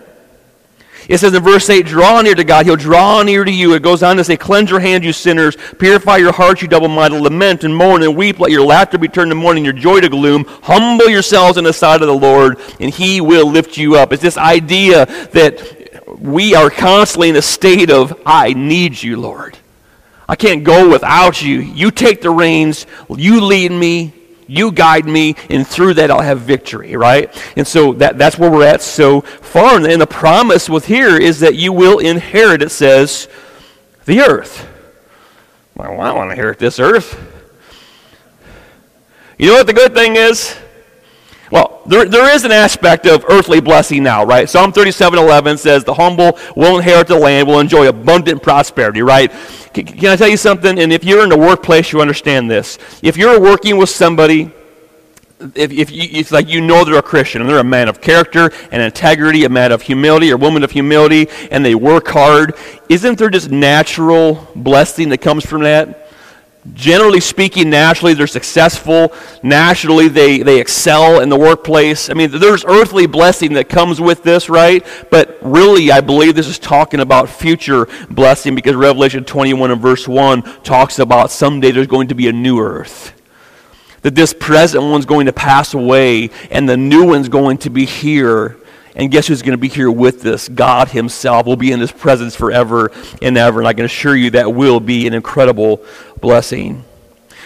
[1.10, 3.74] It says in verse 8, draw near to God, he'll draw near to you.
[3.74, 5.58] It goes on to say, cleanse your hands, you sinners.
[5.80, 7.22] Purify your hearts, you double-minded.
[7.22, 8.40] Lament and mourn and weep.
[8.40, 10.46] Let your laughter be turned to mourning, your joy to gloom.
[10.64, 14.14] Humble yourselves in the sight of the Lord, and he will lift you up.
[14.14, 19.58] It's this idea that we are constantly in a state of, I need you, Lord.
[20.30, 21.60] I can't go without you.
[21.60, 24.14] You take the reins, you lead me,
[24.52, 27.34] you guide me, and through that I'll have victory, right?
[27.56, 29.78] And so that, that's where we're at so far.
[29.78, 33.30] And the promise with here is that you will inherit, it says,
[34.04, 34.68] the earth.
[35.74, 37.18] Well, I want to inherit this earth.
[39.38, 40.54] You know what the good thing is?
[41.50, 44.50] Well, there, there is an aspect of earthly blessing now, right?
[44.50, 49.32] Psalm 37 11 says, The humble will inherit the land, will enjoy abundant prosperity, right?
[49.74, 50.80] Can, can I tell you something?
[50.80, 52.78] And if you're in the workplace, you understand this.
[53.02, 54.52] If you're working with somebody,
[55.56, 58.02] if, if you, it's like you know they're a Christian and they're a man of
[58.02, 62.56] character and integrity, a man of humility or woman of humility, and they work hard,
[62.90, 66.01] isn't there just natural blessing that comes from that?
[66.74, 69.14] Generally speaking, nationally, they're successful.
[69.44, 72.10] Nationally, they, they excel in the workplace.
[72.10, 74.86] I mean, there's earthly blessing that comes with this, right?
[75.10, 80.08] But really, I believe this is talking about future blessing because Revelation 21 and verse
[80.08, 83.14] 1 talks about someday there's going to be a new earth.
[84.04, 87.86] That this present one's going to pass away and the new one's going to be
[87.86, 88.58] here.
[88.96, 90.50] And guess who's going to be here with us?
[90.50, 93.60] God Himself will be in His presence forever and ever.
[93.60, 95.84] And I can assure you that will be an incredible
[96.20, 96.84] blessing.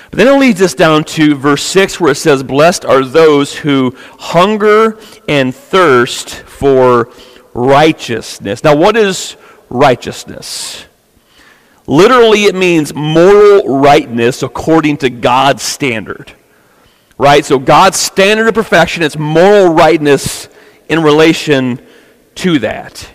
[0.10, 3.56] But then it leads us down to verse 6 where it says, Blessed are those
[3.56, 7.12] who hunger and thirst for
[7.54, 8.64] righteousness.
[8.64, 9.36] Now, what is
[9.70, 10.86] righteousness?
[11.88, 16.34] Literally, it means moral rightness according to God's standard.
[17.18, 17.46] Right?
[17.46, 20.50] So, God's standard of perfection, it's moral rightness
[20.90, 21.86] in relation
[22.36, 23.10] to that.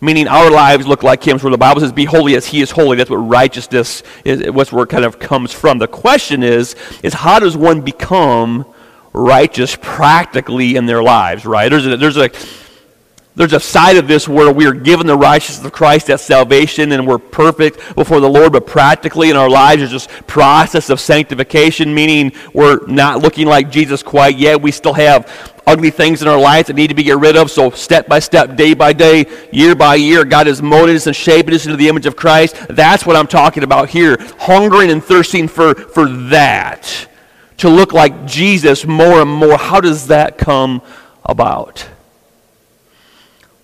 [0.00, 1.38] Meaning our lives look like Him.
[1.38, 2.96] So the Bible says, be holy as He is holy.
[2.96, 5.78] That's what righteousness is, what's where it kind of comes from.
[5.78, 8.66] The question is, is how does one become
[9.12, 11.70] righteous practically in their lives, right?
[11.70, 12.30] There's a, there's a,
[13.36, 16.92] there's a side of this where we are given the righteousness of Christ at salvation
[16.92, 21.00] and we're perfect before the Lord, but practically in our lives there's this process of
[21.00, 24.62] sanctification, meaning we're not looking like Jesus quite yet.
[24.62, 27.50] We still have ugly things in our lives that need to be get rid of.
[27.50, 31.14] So step by step, day by day, year by year, God is molding us and
[31.14, 32.56] shaping us into the image of Christ.
[32.70, 34.16] That's what I'm talking about here.
[34.38, 37.08] Hungering and thirsting for, for that.
[37.58, 39.58] To look like Jesus more and more.
[39.58, 40.80] How does that come
[41.22, 41.86] about?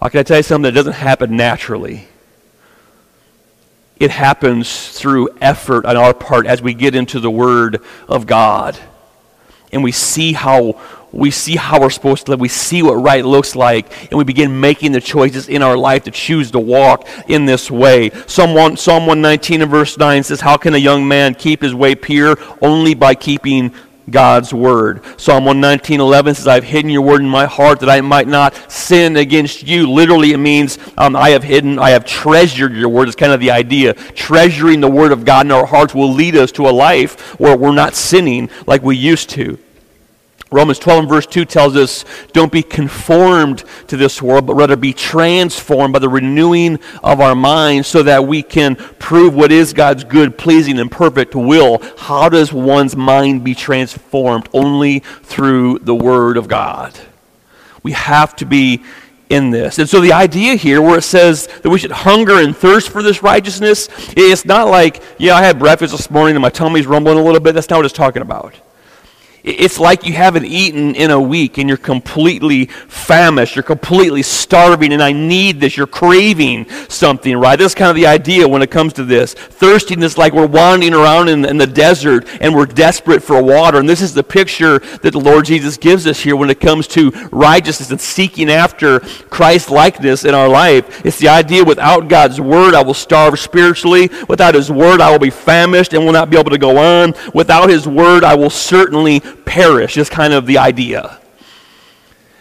[0.03, 2.09] Well, can I tell you something that doesn't happen naturally?
[4.01, 8.77] It happens through effort on our part as we get into the Word of God
[9.71, 10.81] and we see how
[11.13, 12.41] we see how we're supposed to live.
[12.41, 16.05] We see what right looks like, and we begin making the choices in our life
[16.05, 18.11] to choose to walk in this way.
[18.27, 21.75] Psalm, 1, Psalm 119 and verse 9 says, How can a young man keep his
[21.75, 22.39] way pure?
[22.63, 23.75] Only by keeping
[24.11, 25.03] God's word.
[25.21, 28.55] Psalm 119, 11 says, I've hidden your word in my heart that I might not
[28.71, 29.91] sin against you.
[29.91, 33.09] Literally, it means um, I have hidden, I have treasured your word.
[33.09, 33.95] It's kind of the idea.
[33.95, 37.57] Treasuring the word of God in our hearts will lead us to a life where
[37.57, 39.59] we're not sinning like we used to.
[40.53, 44.77] Romans 12 and verse 2 tells us, Don't be conformed to this world, but rather
[44.77, 49.73] be transformed by the renewing of our minds so that we can prove what is
[49.73, 51.83] God's good, pleasing, and perfect will.
[51.97, 54.49] How does one's mind be transformed?
[54.53, 56.99] Only through the Word of God.
[57.83, 58.83] We have to be
[59.31, 59.79] in this.
[59.79, 63.03] And so the idea here, where it says that we should hunger and thirst for
[63.03, 67.19] this righteousness, it's not like, yeah, I had breakfast this morning and my tummy's rumbling
[67.19, 67.55] a little bit.
[67.55, 68.55] That's not what it's talking about.
[69.45, 73.57] It's like you haven't eaten in a week and you're completely famished.
[73.57, 75.77] You're completely starving, and I need this.
[75.77, 77.59] You're craving something, right?
[77.59, 79.35] That's kind of the idea when it comes to this.
[79.35, 83.79] Thirstiness, like we're wandering around in, in the desert and we're desperate for water.
[83.79, 86.87] And this is the picture that the Lord Jesus gives us here when it comes
[86.89, 91.05] to righteousness and seeking after Christ likeness in our life.
[91.05, 94.09] It's the idea without God's word, I will starve spiritually.
[94.29, 97.15] Without His word, I will be famished and will not be able to go on.
[97.35, 101.19] Without His word, I will certainly perish, is kind of the idea.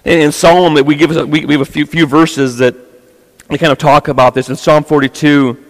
[0.03, 2.75] And in Psalm, we, give, we, we have a few, few verses that
[3.49, 4.49] we kind of talk about this.
[4.49, 5.65] In Psalm 42,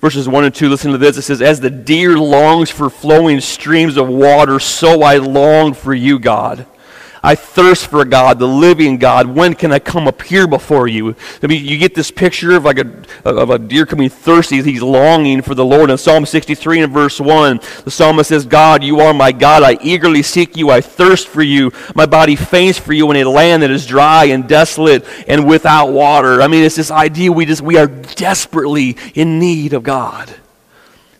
[0.00, 1.16] verses 1 and 2, listen to this.
[1.16, 5.92] It says, As the deer longs for flowing streams of water, so I long for
[5.92, 6.66] you, God.
[7.24, 9.26] I thirst for God, the living God.
[9.26, 11.16] When can I come here before you?
[11.42, 14.60] I mean, you get this picture of like a, of a deer coming thirsty.
[14.60, 15.88] He's longing for the Lord.
[15.88, 19.62] In Psalm 63 and verse 1, the psalmist says, God, you are my God.
[19.62, 20.68] I eagerly seek you.
[20.68, 21.72] I thirst for you.
[21.94, 25.92] My body faints for you in a land that is dry and desolate and without
[25.92, 26.42] water.
[26.42, 30.34] I mean, it's this idea we just, we are desperately in need of God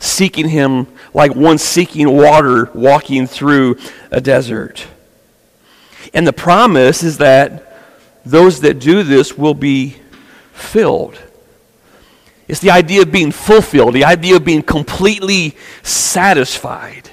[0.01, 3.79] seeking him like one seeking water walking through
[4.11, 4.87] a desert.
[6.15, 7.77] And the promise is that
[8.25, 9.97] those that do this will be
[10.53, 11.21] filled.
[12.47, 17.11] It's the idea of being fulfilled, the idea of being completely satisfied.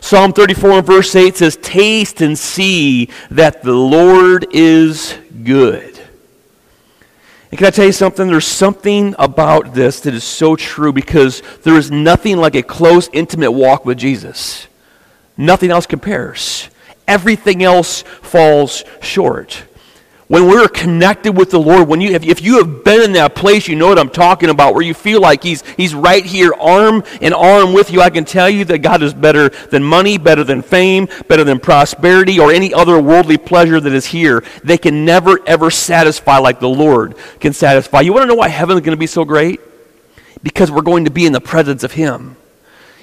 [0.00, 5.98] Psalm 34 and verse 8 says, Taste and see that the Lord is good.
[7.50, 8.26] And can I tell you something?
[8.26, 13.08] There's something about this that is so true because there is nothing like a close,
[13.12, 14.66] intimate walk with Jesus.
[15.36, 16.68] Nothing else compares.
[17.06, 19.64] Everything else falls short.
[20.26, 23.34] When we're connected with the Lord, when you, if, if you have been in that
[23.34, 26.54] place, you know what I'm talking about, where you feel like he's, he's right here,
[26.58, 30.16] arm in arm with you, I can tell you that God is better than money,
[30.16, 34.42] better than fame, better than prosperity, or any other worldly pleasure that is here.
[34.64, 38.00] They can never, ever satisfy like the Lord can satisfy.
[38.00, 39.60] You want to know why heaven is going to be so great?
[40.42, 42.36] Because we're going to be in the presence of Him.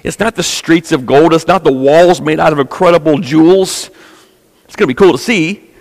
[0.03, 3.89] It's not the streets of gold, it's not the walls made out of incredible jewels.
[4.65, 5.71] It's going to be cool to see.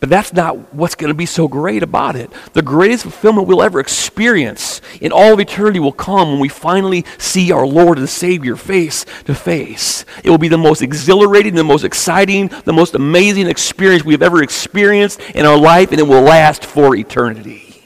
[0.00, 2.30] But that's not what's going to be so great about it.
[2.52, 7.04] The greatest fulfillment we'll ever experience in all of eternity will come when we finally
[7.16, 10.04] see our Lord and Savior face to face.
[10.22, 14.22] It will be the most exhilarating, the most exciting, the most amazing experience we have
[14.22, 17.82] ever experienced in our life, and it will last for eternity.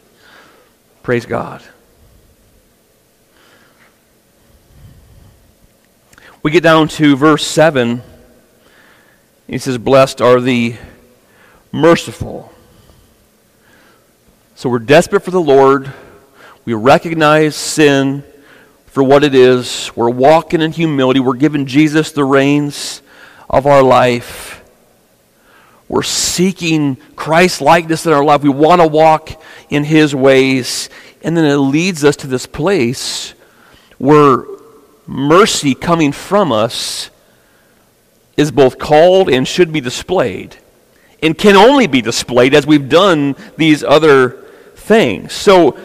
[1.02, 1.62] Praise God.
[6.42, 8.02] We get down to verse 7.
[9.46, 10.74] He says, Blessed are the
[11.70, 12.52] merciful.
[14.56, 15.92] So we're desperate for the Lord.
[16.64, 18.24] We recognize sin
[18.86, 19.92] for what it is.
[19.94, 21.20] We're walking in humility.
[21.20, 23.02] We're giving Jesus the reins
[23.48, 24.64] of our life.
[25.88, 28.42] We're seeking Christ likeness in our life.
[28.42, 30.90] We want to walk in his ways.
[31.22, 33.34] And then it leads us to this place
[33.98, 34.44] where
[35.06, 37.10] mercy coming from us
[38.36, 40.56] is both called and should be displayed
[41.22, 44.30] and can only be displayed as we've done these other
[44.74, 45.32] things.
[45.32, 45.78] So,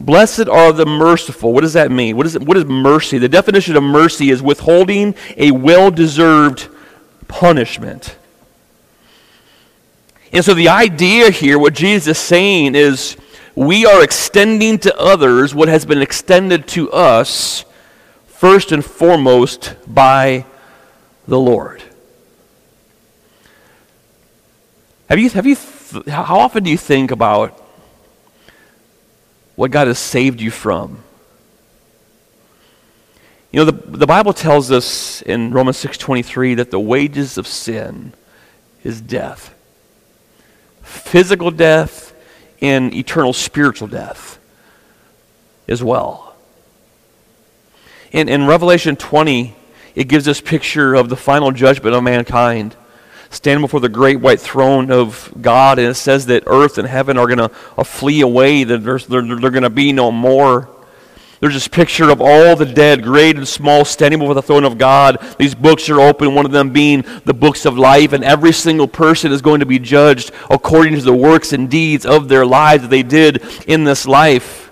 [0.00, 1.52] blessed are the merciful.
[1.52, 2.16] What does that mean?
[2.16, 3.18] What is, what is mercy?
[3.18, 6.68] The definition of mercy is withholding a well deserved
[7.26, 8.16] punishment.
[10.32, 13.16] And so, the idea here, what Jesus is saying is,
[13.56, 17.64] we are extending to others what has been extended to us,
[18.44, 20.44] first and foremost, by
[21.26, 21.82] the Lord.
[25.08, 27.58] Have you, have you, th- how often do you think about
[29.56, 31.02] what God has saved you from?
[33.50, 38.12] You know, the, the Bible tells us in Romans 6.23 that the wages of sin
[38.82, 39.54] is death.
[40.82, 42.14] Physical death
[42.60, 44.38] and eternal spiritual death
[45.66, 46.33] as well.
[48.14, 49.56] In, in Revelation 20,
[49.96, 52.76] it gives us picture of the final judgment of mankind
[53.28, 57.18] Standing before the great white throne of God, and it says that earth and heaven
[57.18, 60.68] are going to uh, flee away, that they're, they're, they're going to be no more.
[61.40, 64.78] There's this picture of all the dead, great and small, standing before the throne of
[64.78, 65.18] God.
[65.36, 68.86] These books are open, one of them being the books of life, and every single
[68.86, 72.82] person is going to be judged according to the works and deeds of their lives
[72.82, 74.63] that they did in this life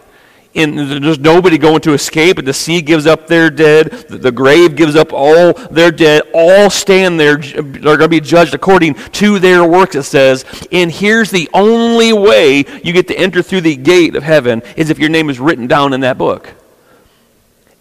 [0.55, 4.77] and there's nobody going to escape, and the sea gives up their dead, the grave
[4.77, 9.39] gives up all their dead, all stand there, they're going to be judged according to
[9.39, 10.45] their works, it says.
[10.71, 14.91] And here's the only way you get to enter through the gate of heaven is
[14.91, 16.53] if your name is written down in that book.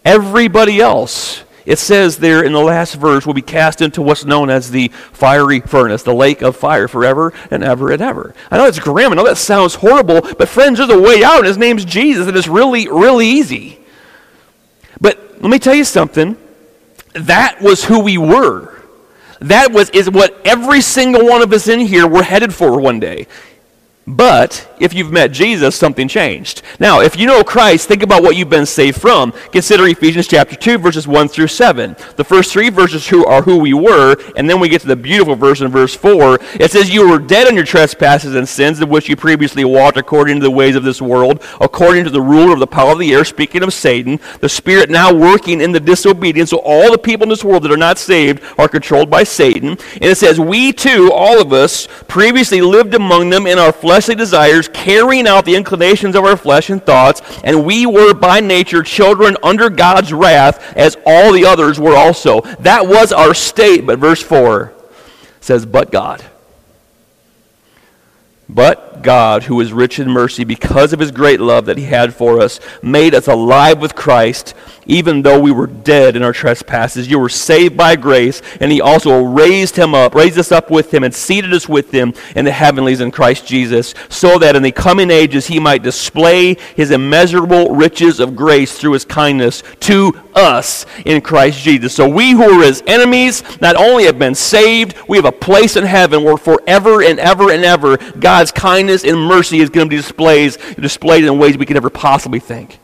[0.05, 4.49] Everybody else it says there in the last verse, will be cast into what's known
[4.49, 8.33] as the fiery furnace, the lake of fire forever and ever and ever.
[8.49, 9.11] I know it's grim.
[9.11, 12.27] I know that sounds horrible, but friends, there's a way out, and his name's Jesus,
[12.27, 13.79] and it's really, really easy.
[14.99, 16.37] But let me tell you something.
[17.13, 18.81] That was who we were.
[19.41, 22.99] That was is what every single one of us in here were headed for one
[22.99, 23.27] day.
[24.07, 26.63] But if you've met Jesus, something changed.
[26.79, 29.31] Now, if you know Christ, think about what you've been saved from.
[29.51, 31.95] Consider Ephesians chapter 2, verses 1 through 7.
[32.15, 34.95] The first three verses who are who we were, and then we get to the
[34.95, 36.39] beautiful verse in verse 4.
[36.55, 39.97] It says, You were dead in your trespasses and sins, in which you previously walked
[39.97, 42.99] according to the ways of this world, according to the ruler of the power of
[42.99, 46.49] the air, speaking of Satan, the spirit now working in the disobedience.
[46.49, 49.69] So all the people in this world that are not saved are controlled by Satan.
[49.69, 54.15] And it says, We too, all of us, previously lived among them in our fleshly
[54.15, 58.81] desires, carrying out the inclinations of our flesh and thoughts, and we were by nature
[58.81, 62.39] children under God's wrath, as all the others were also.
[62.61, 64.73] That was our state, but verse 4
[65.41, 66.23] says, But God.
[68.53, 72.13] But God, who is rich in mercy because of his great love that he had
[72.13, 74.53] for us, made us alive with Christ,
[74.85, 77.09] even though we were dead in our trespasses.
[77.09, 80.93] You were saved by grace, and he also raised him up, raised us up with
[80.93, 84.63] him, and seated us with him in the heavenlies in Christ Jesus, so that in
[84.63, 90.13] the coming ages he might display his immeasurable riches of grace through his kindness to
[90.35, 91.93] us in Christ Jesus.
[91.93, 95.75] So we who were his enemies not only have been saved, we have a place
[95.75, 97.97] in heaven where forever and ever and ever
[98.41, 101.91] God's kindness and mercy is going to be displayed, displayed in ways we could never
[101.91, 102.79] possibly think.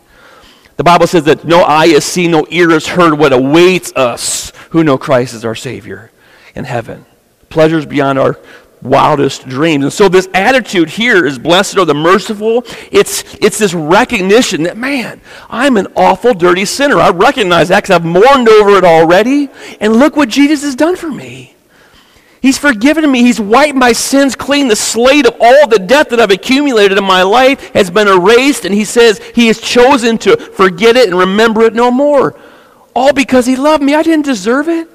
[0.75, 4.51] The Bible says that no eye has seen, no ear has heard what awaits us
[4.69, 6.11] who know Christ as our Savior
[6.53, 7.07] in heaven.
[7.49, 8.39] Pleasures beyond our
[8.83, 9.83] wildest dreams.
[9.83, 12.63] And so this attitude here is blessed are the merciful.
[12.91, 16.99] It's, it's this recognition that, man, I'm an awful, dirty sinner.
[16.99, 19.49] I recognize that because I've mourned over it already.
[19.79, 21.56] And look what Jesus has done for me.
[22.47, 23.23] He's forgiven me.
[23.23, 24.69] He's wiped my sins clean.
[24.69, 28.63] The slate of all the debt that I've accumulated in my life has been erased.
[28.63, 32.39] And he says he has chosen to forget it and remember it no more.
[32.95, 33.95] All because he loved me.
[33.95, 34.87] I didn't deserve it.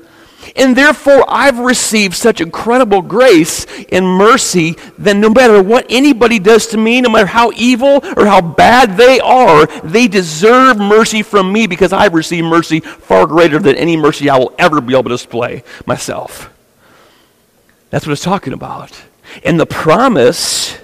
[0.57, 6.69] And therefore, I've received such incredible grace and mercy that no matter what anybody does
[6.69, 11.53] to me, no matter how evil or how bad they are, they deserve mercy from
[11.53, 15.03] me because I've received mercy far greater than any mercy I will ever be able
[15.03, 16.52] to display myself.
[17.93, 19.03] That's what it's talking about.
[19.45, 20.79] And the promise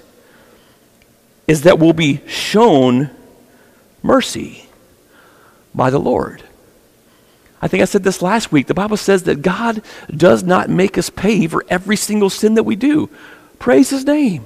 [1.47, 3.09] is that we'll be shown
[4.03, 4.67] mercy
[5.75, 6.43] by the Lord.
[7.63, 8.67] I think I said this last week.
[8.67, 9.83] The Bible says that God
[10.15, 13.09] does not make us pay for every single sin that we do.
[13.59, 14.45] Praise His name.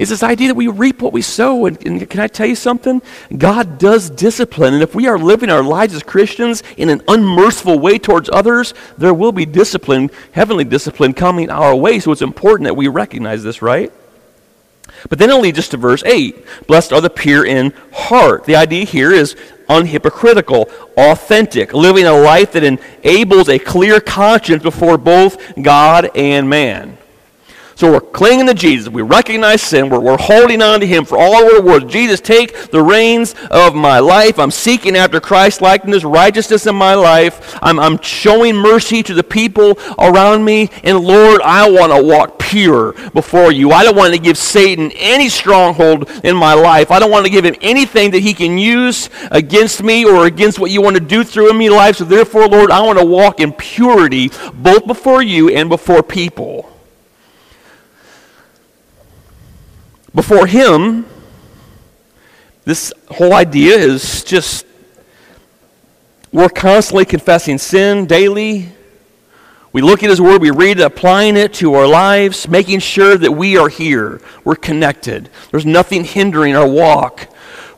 [0.00, 1.66] It's this idea that we reap what we sow.
[1.66, 3.02] And, and, can I tell you something?
[3.36, 4.72] God does discipline.
[4.72, 8.72] And if we are living our lives as Christians in an unmerciful way towards others,
[8.96, 12.00] there will be discipline, heavenly discipline, coming our way.
[12.00, 13.92] So it's important that we recognize this, right?
[15.10, 16.66] But then it'll lead us to verse 8.
[16.66, 18.44] Blessed are the pure in heart.
[18.44, 19.36] The idea here is
[19.68, 26.96] unhypocritical, authentic, living a life that enables a clear conscience before both God and man.
[27.80, 28.90] So we're clinging to Jesus.
[28.90, 29.88] We recognize sin.
[29.88, 31.88] We're, we're holding on to Him for all we're worth.
[31.88, 34.38] Jesus, take the reins of my life.
[34.38, 37.58] I'm seeking after Christ likeness, righteousness in my life.
[37.62, 40.68] I'm, I'm showing mercy to the people around me.
[40.84, 43.70] And Lord, I want to walk pure before you.
[43.70, 46.90] I don't want to give Satan any stronghold in my life.
[46.90, 50.58] I don't want to give him anything that he can use against me or against
[50.58, 51.96] what you want to do through me life.
[51.96, 56.70] So therefore, Lord, I want to walk in purity both before you and before people.
[60.14, 61.06] Before Him,
[62.64, 64.66] this whole idea is just
[66.32, 68.68] we're constantly confessing sin daily.
[69.72, 73.16] We look at His Word, we read it, applying it to our lives, making sure
[73.16, 74.20] that we are here.
[74.44, 75.30] We're connected.
[75.50, 77.28] There's nothing hindering our walk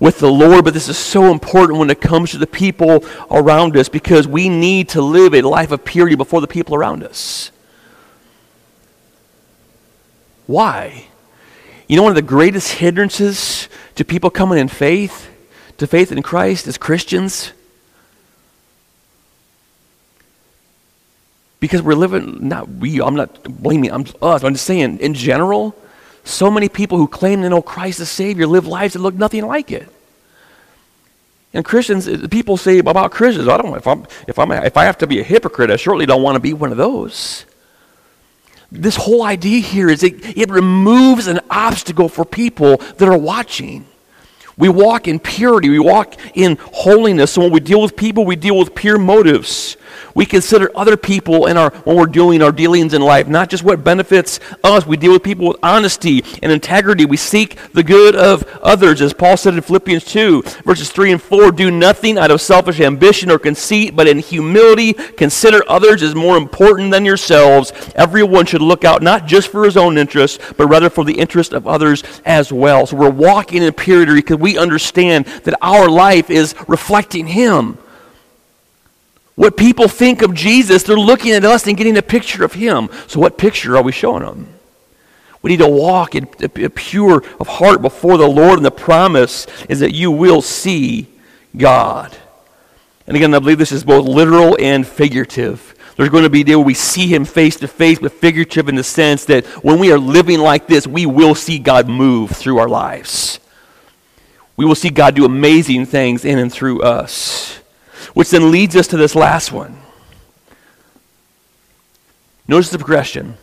[0.01, 3.77] with the Lord, but this is so important when it comes to the people around
[3.77, 7.53] us because we need to live a life of purity before the people around us.
[10.47, 11.07] Why?
[11.93, 15.29] You know, one of the greatest hindrances to people coming in faith,
[15.77, 17.53] to faith in Christ as Christians,
[21.61, 25.77] because we're living, not we, I'm not blaming I'm us, I'm just saying, in general,
[26.25, 29.47] so many people who claim to know Christ as Savior live lives that look nothing
[29.47, 29.87] like it.
[31.53, 34.85] And Christians, eh, people say about Christians, I don't if I'm, if I'm, if I
[34.85, 37.45] have to be a hypocrite, I surely don't want to be one of those
[38.73, 43.85] this whole idea here is it, it removes an obstacle for people that are watching.
[44.57, 45.69] We walk in purity.
[45.69, 47.33] We walk in holiness.
[47.33, 49.77] So when we deal with people, we deal with pure motives.
[50.15, 53.63] We consider other people in our, when we're doing our dealings in life, not just
[53.63, 54.87] what benefits us.
[54.87, 57.05] We deal with people with honesty and integrity.
[57.05, 59.01] We seek the good of others.
[59.01, 62.81] As Paul said in Philippians 2, verses 3 and 4 do nothing out of selfish
[62.81, 67.73] ambition or conceit, but in humility consider others as more important than yourselves.
[67.95, 71.53] Everyone should look out not just for his own interest, but rather for the interest
[71.53, 72.87] of others as well.
[72.87, 77.79] So we're walking in purity because we understand that our life is reflecting him.
[79.35, 82.91] What people think of Jesus, they're looking at us and getting a picture of him.
[83.07, 84.53] So, what picture are we showing them?
[85.41, 89.81] We need to walk in, pure of heart before the Lord, and the promise is
[89.81, 91.09] that you will see
[91.57, 92.17] God.
[93.07, 95.75] And again, I believe this is both literal and figurative.
[95.97, 98.69] There's going to be a day where we see him face to face, but figurative
[98.69, 102.31] in the sense that when we are living like this, we will see God move
[102.31, 103.41] through our lives.
[104.57, 107.59] We will see God do amazing things in and through us.
[108.15, 109.79] Which then leads us to this last one.
[112.47, 113.37] Notice the progression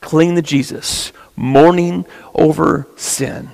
[0.00, 2.04] cling to Jesus, mourning
[2.34, 3.50] over sin.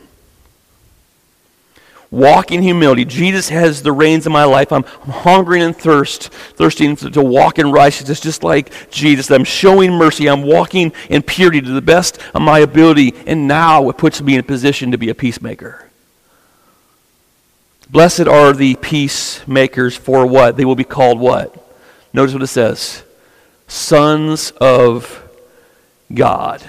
[2.10, 3.04] Walk in humility.
[3.04, 4.72] Jesus has the reins of my life.
[4.72, 9.30] I'm, I'm hungering and thirst, thirsting to, to walk in righteousness, just like Jesus.
[9.30, 10.28] I'm showing mercy.
[10.28, 13.12] I'm walking in purity to the best of my ability.
[13.26, 15.85] And now it puts me in a position to be a peacemaker.
[17.88, 20.56] Blessed are the peacemakers for what?
[20.56, 21.54] They will be called what?
[22.12, 23.02] Notice what it says
[23.68, 25.22] sons of
[26.12, 26.62] God.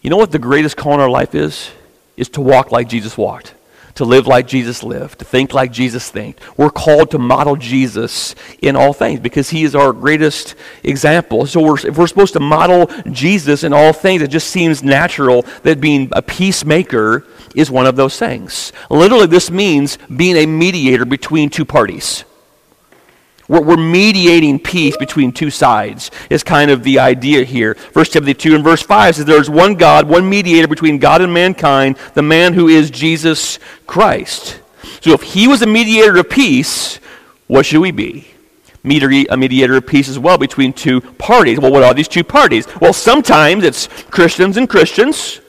[0.00, 1.70] You know what the greatest call in our life is?
[2.16, 3.54] Is to walk like Jesus walked,
[3.94, 6.40] to live like Jesus lived, to think like Jesus thinked.
[6.58, 11.46] We're called to model Jesus in all things because he is our greatest example.
[11.46, 15.42] So we're, if we're supposed to model Jesus in all things, it just seems natural
[15.62, 17.24] that being a peacemaker
[17.54, 18.72] is one of those things.
[18.90, 22.24] Literally, this means being a mediator between two parties.
[23.48, 27.76] We're, we're, mediating peace between two sides, is kind of the idea here.
[27.92, 31.20] 1 Timothy 2 and verse 5 says, There is one God, one mediator between God
[31.20, 34.60] and mankind, the man who is Jesus Christ.
[35.00, 36.96] So if he was a mediator of peace,
[37.46, 38.28] what should we be?
[38.84, 41.60] a mediator of peace as well between two parties.
[41.60, 42.66] Well, what are these two parties?
[42.80, 45.40] Well, sometimes it's Christians and Christians.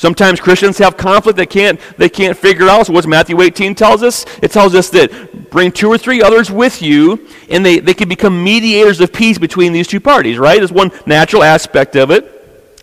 [0.00, 2.86] Sometimes Christians have conflict they can't, they can't figure out.
[2.86, 4.24] So what's Matthew 18 tells us?
[4.40, 8.08] It tells us that bring two or three others with you, and they, they can
[8.08, 10.56] become mediators of peace between these two parties, right?
[10.56, 12.24] There's one natural aspect of it.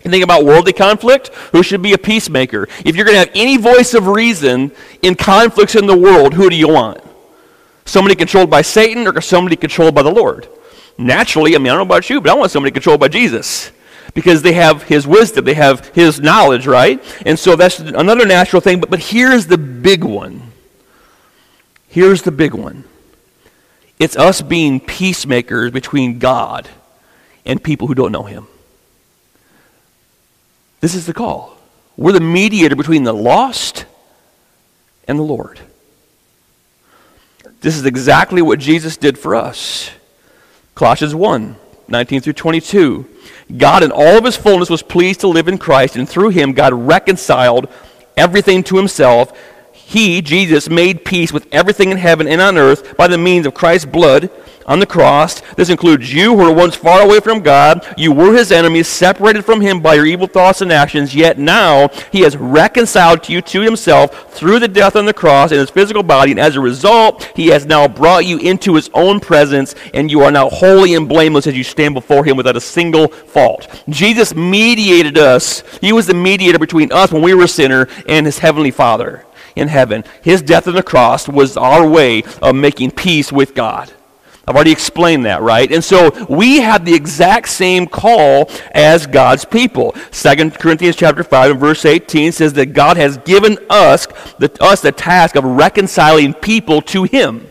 [0.04, 2.68] You think about worldly conflict, who should be a peacemaker?
[2.86, 6.52] If you're going to have any voice of reason in conflicts in the world, who
[6.52, 7.02] do you want?
[7.86, 10.48] Somebody controlled by Satan or somebody controlled by the Lord?
[11.00, 13.72] Naturally, I mean, I don't know about you, but I want somebody controlled by Jesus
[14.18, 17.04] because they have his wisdom, they have his knowledge, right?
[17.24, 18.80] And so that's another natural thing.
[18.80, 20.54] But, but here's the big one.
[21.88, 22.84] Here's the big one
[24.00, 26.68] it's us being peacemakers between God
[27.46, 28.48] and people who don't know him.
[30.80, 31.56] This is the call.
[31.96, 33.86] We're the mediator between the lost
[35.08, 35.60] and the Lord.
[37.62, 39.92] This is exactly what Jesus did for us.
[40.74, 41.56] Colossians 1
[41.90, 43.06] 19 through 22.
[43.58, 46.54] God, in all of his fullness, was pleased to live in Christ, and through him,
[46.54, 47.68] God reconciled
[48.16, 49.38] everything to himself.
[49.88, 53.54] He, Jesus, made peace with everything in heaven and on earth by the means of
[53.54, 54.30] Christ's blood
[54.66, 55.40] on the cross.
[55.56, 57.88] This includes you who were once far away from God.
[57.96, 61.16] You were his enemies, separated from him by your evil thoughts and actions.
[61.16, 65.58] Yet now he has reconciled you to himself through the death on the cross in
[65.58, 66.32] his physical body.
[66.32, 70.20] And as a result, he has now brought you into his own presence, and you
[70.20, 73.70] are now holy and blameless as you stand before him without a single fault.
[73.88, 75.64] Jesus mediated us.
[75.80, 79.24] He was the mediator between us when we were a sinner and his heavenly Father
[79.58, 80.04] in heaven.
[80.22, 83.92] His death on the cross was our way of making peace with God.
[84.48, 85.70] I've already explained that, right?
[85.70, 89.94] And so we have the exact same call as God's people.
[90.12, 94.08] 2 Corinthians chapter 5 and verse 18 says that God has given us
[94.40, 97.46] the, us the task of reconciling people to him.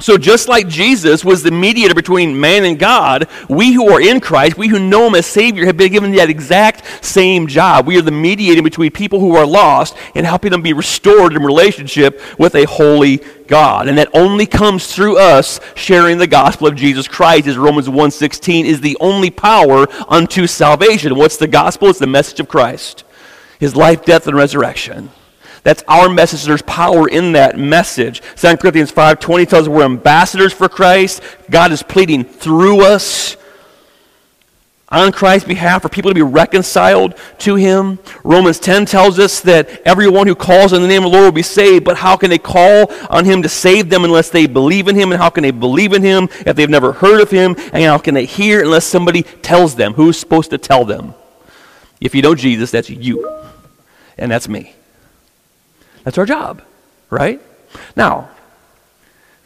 [0.00, 4.18] So, just like Jesus was the mediator between man and God, we who are in
[4.18, 7.86] Christ, we who know Him as Savior, have been given that exact same job.
[7.86, 11.44] We are the mediator between people who are lost and helping them be restored in
[11.44, 13.86] relationship with a holy God.
[13.86, 18.64] And that only comes through us sharing the gospel of Jesus Christ, as Romans 1.16
[18.64, 21.14] is the only power unto salvation.
[21.14, 21.88] What's the gospel?
[21.88, 23.04] It's the message of Christ.
[23.60, 25.10] His life, death, and resurrection.
[25.64, 26.44] That's our message.
[26.44, 28.20] There's power in that message.
[28.36, 31.22] 2 Corinthians 5.20 tells us we're ambassadors for Christ.
[31.50, 33.36] God is pleading through us
[34.90, 37.98] on Christ's behalf for people to be reconciled to him.
[38.22, 41.32] Romans 10 tells us that everyone who calls on the name of the Lord will
[41.32, 44.86] be saved, but how can they call on him to save them unless they believe
[44.86, 45.12] in him?
[45.12, 47.56] And how can they believe in him if they've never heard of him?
[47.72, 49.94] And how can they hear unless somebody tells them?
[49.94, 51.14] Who's supposed to tell them?
[52.02, 53.42] If you know Jesus, that's you.
[54.18, 54.74] And that's me.
[56.04, 56.62] That's our job,
[57.10, 57.40] right?
[57.96, 58.30] Now,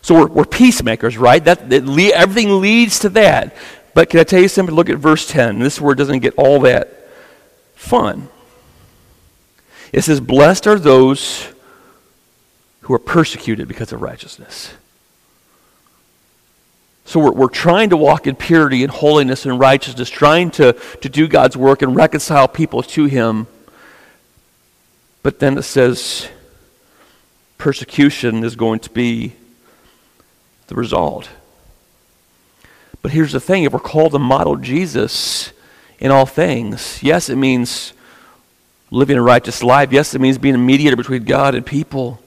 [0.02, 1.44] so we're, we're peacemakers, right?
[1.44, 3.56] That, le- everything leads to that.
[3.94, 4.74] But can I tell you something?
[4.74, 5.58] Look at verse 10.
[5.60, 7.08] This word doesn't get all that
[7.74, 8.28] fun.
[9.92, 11.48] It says, Blessed are those
[12.82, 14.74] who are persecuted because of righteousness.
[17.04, 21.08] So we're, we're trying to walk in purity and holiness and righteousness, trying to, to
[21.08, 23.46] do God's work and reconcile people to Him.
[25.22, 26.28] But then it says,
[27.58, 29.34] persecution is going to be
[30.68, 31.28] the result.
[33.02, 35.52] But here's the thing if we're called to model Jesus
[35.98, 37.92] in all things, yes, it means
[38.90, 39.92] living a righteous life.
[39.92, 42.20] Yes, it means being a mediator between God and people.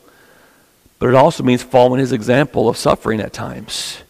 [1.00, 4.04] But it also means following his example of suffering at times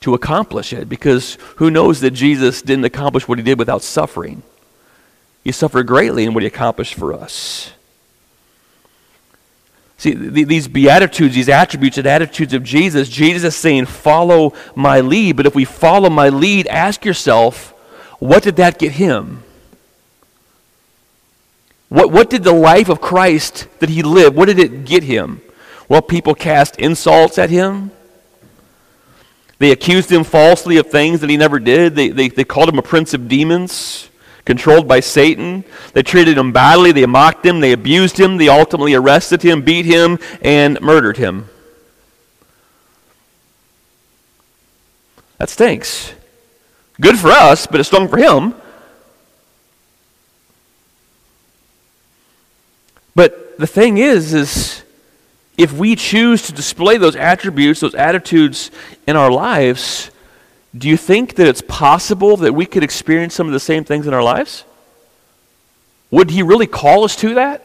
[0.00, 0.88] to accomplish it.
[0.88, 4.42] Because who knows that Jesus didn't accomplish what he did without suffering?
[5.44, 7.72] He suffered greatly in what he accomplished for us.
[9.98, 15.36] See, these beatitudes, these attributes and attitudes of Jesus, Jesus is saying, follow my lead.
[15.36, 17.70] But if we follow my lead, ask yourself,
[18.20, 19.42] what did that get him?
[21.88, 25.40] What, what did the life of Christ that he lived, what did it get him?
[25.88, 27.90] Well, people cast insults at him.
[29.58, 31.96] They accused him falsely of things that he never did.
[31.96, 34.10] They, they, they called him a prince of demons
[34.48, 35.62] controlled by Satan.
[35.92, 39.84] They treated him badly, they mocked him, they abused him, they ultimately arrested him, beat
[39.84, 41.50] him, and murdered him.
[45.36, 46.14] That stinks.
[46.98, 48.54] Good for us, but it stung for him.
[53.14, 54.82] But the thing is, is
[55.58, 58.70] if we choose to display those attributes, those attitudes
[59.06, 60.10] in our lives,
[60.78, 64.06] do you think that it's possible that we could experience some of the same things
[64.06, 64.64] in our lives?
[66.10, 67.64] Would he really call us to that?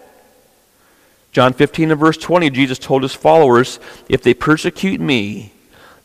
[1.32, 5.52] John 15 and verse 20, Jesus told his followers, If they persecute me,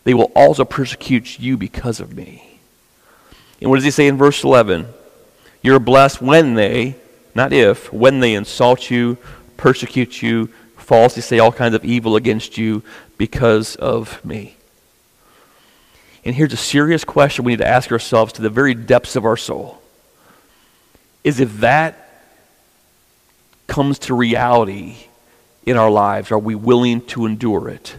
[0.04, 2.60] they will also persecute you because of me.
[3.60, 4.88] And what does he say in verse 11?
[5.62, 6.96] You're blessed when they,
[7.34, 9.18] not if, when they insult you,
[9.56, 12.82] persecute you, falsely say all kinds of evil against you
[13.18, 14.57] because of me.
[16.28, 19.24] And here's a serious question we need to ask ourselves to the very depths of
[19.24, 19.80] our soul
[21.24, 22.22] is if that
[23.66, 24.96] comes to reality
[25.64, 27.96] in our lives, are we willing to endure it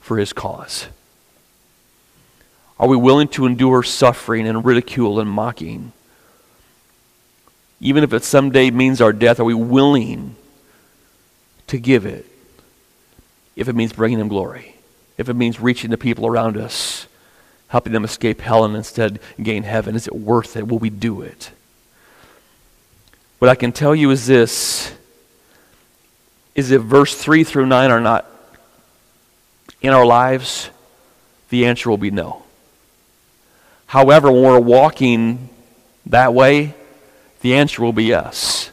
[0.00, 0.86] for His cause?
[2.78, 5.90] Are we willing to endure suffering and ridicule and mocking?
[7.80, 10.36] Even if it someday means our death, are we willing
[11.66, 12.26] to give it
[13.56, 14.76] if it means bringing Him glory?
[15.18, 17.07] if it means reaching the people around us,
[17.68, 19.94] helping them escape hell and instead gain heaven?
[19.94, 20.68] Is it worth it?
[20.68, 21.50] Will we do it?
[23.38, 24.92] What I can tell you is this
[26.54, 28.26] is if verse 3 through 9 are not
[29.80, 30.70] in our lives,
[31.50, 32.42] the answer will be no.
[33.86, 35.48] However, when we're walking
[36.06, 36.74] that way,
[37.40, 38.70] the answer will be yes.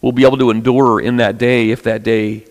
[0.00, 2.44] We'll be able to endure in that day if that day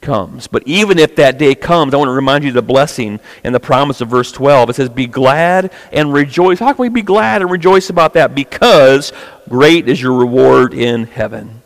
[0.00, 0.46] comes.
[0.46, 3.60] But even if that day comes, I want to remind you the blessing and the
[3.60, 4.70] promise of verse 12.
[4.70, 6.58] It says, Be glad and rejoice.
[6.58, 8.34] How can we be glad and rejoice about that?
[8.34, 9.12] Because
[9.48, 11.62] great is your reward in heaven.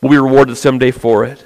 [0.00, 1.44] We'll be rewarded someday for it.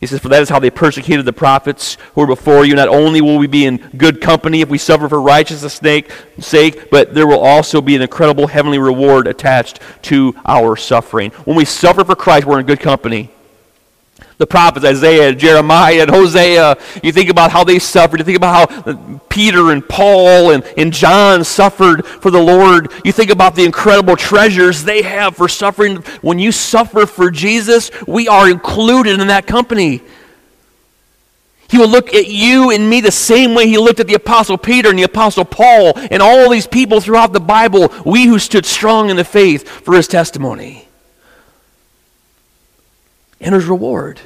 [0.00, 2.74] He says, For that is how they persecuted the prophets who were before you.
[2.74, 5.80] Not only will we be in good company if we suffer for righteousness'
[6.38, 11.30] sake, but there will also be an incredible heavenly reward attached to our suffering.
[11.44, 13.30] When we suffer for Christ, we're in good company
[14.38, 16.76] the prophets, Isaiah, Jeremiah, and Hosea.
[17.02, 18.20] You think about how they suffered.
[18.20, 22.92] You think about how Peter and Paul and, and John suffered for the Lord.
[23.04, 25.96] You think about the incredible treasures they have for suffering.
[26.20, 30.02] When you suffer for Jesus, we are included in that company.
[31.68, 34.56] He will look at you and me the same way he looked at the Apostle
[34.56, 38.64] Peter and the Apostle Paul and all these people throughout the Bible, we who stood
[38.64, 40.85] strong in the faith for his testimony
[43.46, 44.20] and his reward.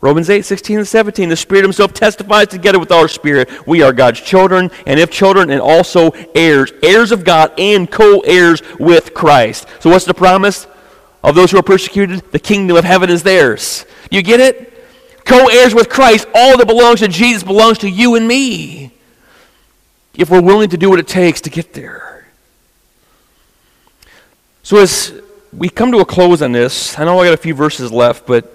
[0.00, 1.28] Romans 8, 16 and 17.
[1.28, 3.66] The Spirit Himself testifies together with our spirit.
[3.66, 8.20] We are God's children, and if children, and also heirs, heirs of God and co
[8.20, 9.66] heirs with Christ.
[9.80, 10.66] So, what's the promise
[11.22, 12.30] of those who are persecuted?
[12.32, 13.86] The kingdom of heaven is theirs.
[14.10, 14.74] You get it?
[15.24, 16.26] Co heirs with Christ.
[16.34, 18.92] All that belongs to Jesus belongs to you and me.
[20.14, 22.26] If we're willing to do what it takes to get there.
[24.64, 25.12] So, as
[25.52, 26.98] we come to a close on this.
[26.98, 28.54] I know I got a few verses left, but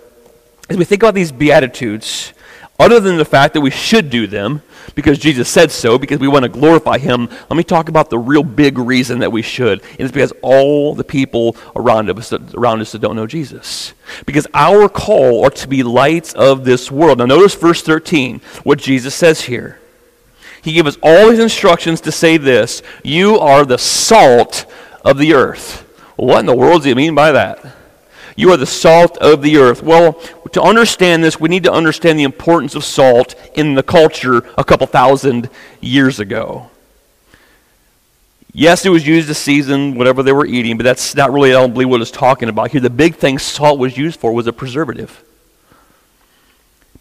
[0.70, 2.34] as we think about these Beatitudes,
[2.80, 4.62] other than the fact that we should do them,
[4.96, 8.18] because Jesus said so, because we want to glorify Him, let me talk about the
[8.18, 9.82] real big reason that we should.
[9.82, 13.94] And it's because all the people around us, around us that don't know Jesus.
[14.26, 17.20] Because our call are to be lights of this world.
[17.20, 19.80] Now, notice verse 13, what Jesus says here.
[20.62, 24.66] He gives us all his instructions to say this You are the salt
[25.04, 25.84] of the earth.
[26.16, 27.64] What in the world does he mean by that?
[28.36, 29.84] You are the salt of the earth.
[29.84, 30.14] Well,
[30.53, 34.64] to understand this, we need to understand the importance of salt in the culture a
[34.64, 35.49] couple thousand
[35.82, 36.70] years ago.
[38.55, 41.53] Yes, it was used to season whatever they were eating, but that's not really, I
[41.53, 42.82] don't believe, what it's talking about here.
[42.82, 45.24] The big thing salt was used for was a preservative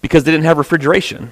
[0.00, 1.30] because they didn't have refrigeration.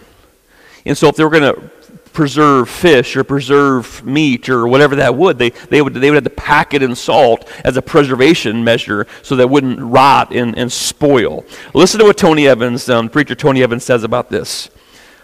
[0.84, 1.70] And so if they were going to
[2.12, 5.38] preserve fish or preserve meat or whatever that would.
[5.38, 9.06] They, they, would, they would have to pack it in salt as a preservation measure
[9.22, 11.44] so that wouldn't rot and, and spoil.
[11.74, 14.70] Listen to what Tony Evans, um, preacher Tony Evans, says about this.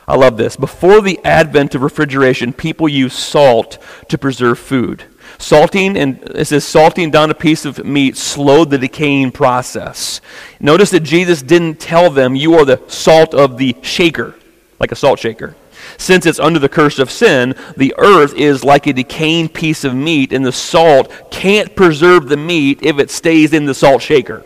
[0.09, 0.57] I love this.
[0.57, 3.79] Before the advent of refrigeration, people used salt
[4.09, 5.05] to preserve food.
[5.39, 10.21] Salting, and it says salting down a piece of meat slowed the decaying process.
[10.61, 14.37] Notice that Jesus didn't tell them, You are the salt of the shaker,
[14.79, 15.57] like a salt shaker.
[15.99, 19.95] Since it's under the curse of sin, the earth is like a decaying piece of
[19.95, 24.45] meat, and the salt can't preserve the meat if it stays in the salt shaker.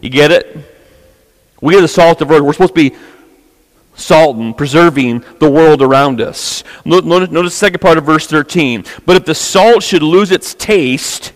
[0.00, 0.56] You get it?
[1.60, 2.42] We are the salt of earth.
[2.42, 2.96] We're supposed to be
[3.94, 6.62] salting, preserving the world around us.
[6.84, 8.84] Notice, notice the second part of verse 13.
[9.04, 11.32] But if the salt should lose its taste,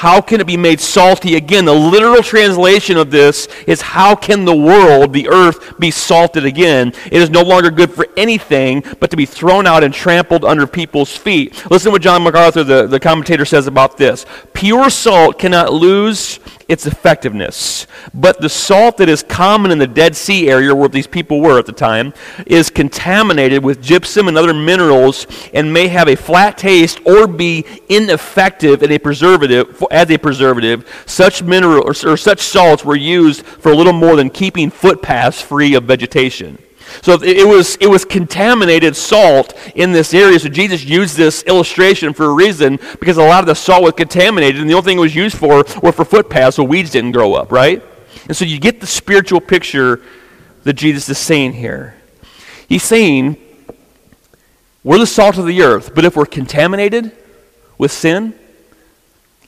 [0.00, 1.66] how can it be made salty again?
[1.66, 6.94] The literal translation of this is how can the world, the earth, be salted again?
[7.12, 10.66] It is no longer good for anything but to be thrown out and trampled under
[10.66, 11.70] people's feet.
[11.70, 14.24] Listen to what John MacArthur, the, the commentator, says about this.
[14.54, 16.40] Pure salt cannot lose
[16.70, 17.86] its effectiveness.
[18.14, 21.58] But the salt that is common in the Dead Sea area where these people were
[21.58, 22.14] at the time
[22.46, 27.66] is contaminated with gypsum and other minerals and may have a flat taste or be
[27.88, 30.86] ineffective in a preservative as a preservative.
[31.06, 35.40] Such mineral or, or such salts were used for a little more than keeping footpaths
[35.40, 36.58] free of vegetation.
[37.02, 40.38] So it was, it was contaminated salt in this area.
[40.38, 43.92] So Jesus used this illustration for a reason because a lot of the salt was
[43.92, 47.12] contaminated, and the only thing it was used for were for footpaths so weeds didn't
[47.12, 47.82] grow up, right?
[48.26, 50.02] And so you get the spiritual picture
[50.64, 51.94] that Jesus is saying here.
[52.68, 53.36] He's saying,
[54.82, 57.12] we're the salt of the earth, but if we're contaminated
[57.78, 58.34] with sin,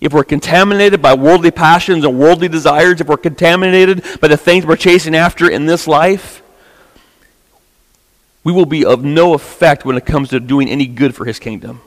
[0.03, 4.66] if we're contaminated by worldly passions and worldly desires, if we're contaminated by the things
[4.66, 6.42] we're chasing after in this life,
[8.42, 11.38] we will be of no effect when it comes to doing any good for his
[11.38, 11.80] kingdom.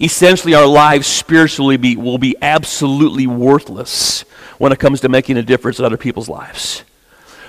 [0.00, 4.20] Essentially, our lives spiritually be, will be absolutely worthless
[4.58, 6.84] when it comes to making a difference in other people's lives.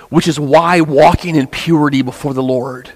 [0.08, 2.90] Which is why walking in purity before the Lord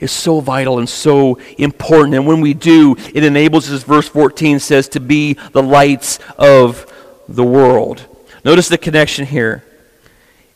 [0.00, 2.14] is so vital and so important.
[2.14, 6.90] And when we do, it enables us, verse 14 says, to be the lights of
[7.28, 8.06] the world.
[8.44, 9.64] Notice the connection here.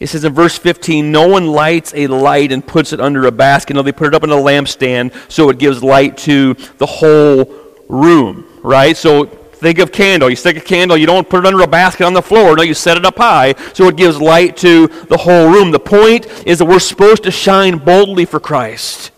[0.00, 3.32] It says in verse 15, no one lights a light and puts it under a
[3.32, 3.74] basket.
[3.74, 7.44] No, they put it up in a lampstand so it gives light to the whole
[7.88, 8.96] room, right?
[8.96, 10.28] So think of candle.
[10.28, 12.56] You stick a candle, you don't put it under a basket on the floor.
[12.56, 15.70] No, you set it up high so it gives light to the whole room.
[15.70, 19.12] The point is that we're supposed to shine boldly for Christ.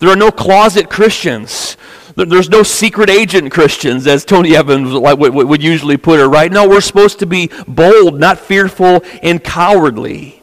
[0.00, 1.76] There are no closet Christians.
[2.16, 6.50] There's no secret agent Christians, as Tony Evans would usually put it, right?
[6.50, 10.42] No, we're supposed to be bold, not fearful and cowardly.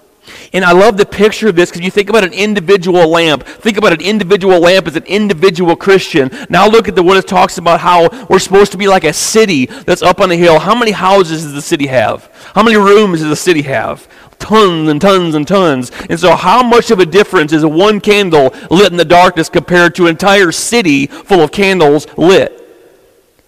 [0.53, 3.43] And I love the picture of this because you think about an individual lamp.
[3.43, 6.29] Think about an individual lamp as an individual Christian.
[6.49, 9.13] Now look at the what it talks about how we're supposed to be like a
[9.13, 10.59] city that's up on a hill.
[10.59, 12.31] How many houses does the city have?
[12.55, 14.07] How many rooms does the city have?
[14.39, 15.91] Tons and tons and tons.
[16.09, 19.95] And so, how much of a difference is one candle lit in the darkness compared
[19.95, 22.53] to an entire city full of candles lit?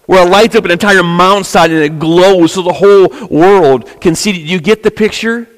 [0.06, 4.14] Where it lights up an entire mountainside and it glows so the whole world can
[4.14, 4.32] see.
[4.32, 5.48] Do You get the picture?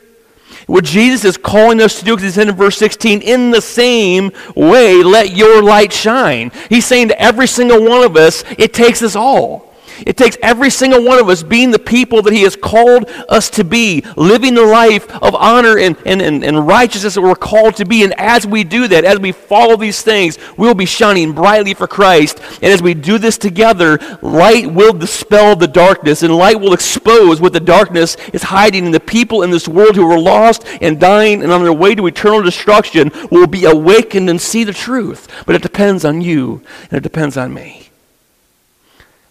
[0.66, 3.60] What Jesus is calling us to do, because he said in verse 16, in the
[3.60, 6.52] same way, let your light shine.
[6.68, 9.71] He's saying to every single one of us, it takes us all.
[10.06, 13.50] It takes every single one of us being the people that He has called us
[13.50, 17.76] to be, living the life of honor and, and, and, and righteousness that we're called
[17.76, 18.02] to be.
[18.02, 21.86] And as we do that, as we follow these things, we'll be shining brightly for
[21.86, 22.40] Christ.
[22.62, 27.40] And as we do this together, light will dispel the darkness, and light will expose
[27.40, 28.86] what the darkness is hiding.
[28.86, 31.94] And the people in this world who are lost and dying and on their way
[31.94, 35.28] to eternal destruction will be awakened and see the truth.
[35.46, 37.91] But it depends on you, and it depends on me.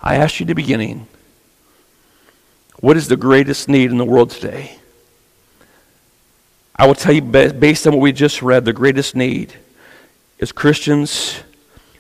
[0.02, 1.08] I asked you at the beginning,
[2.80, 4.78] what is the greatest need in the world today?
[6.76, 9.54] I will tell you, based on what we just read, the greatest need
[10.40, 11.42] is Christians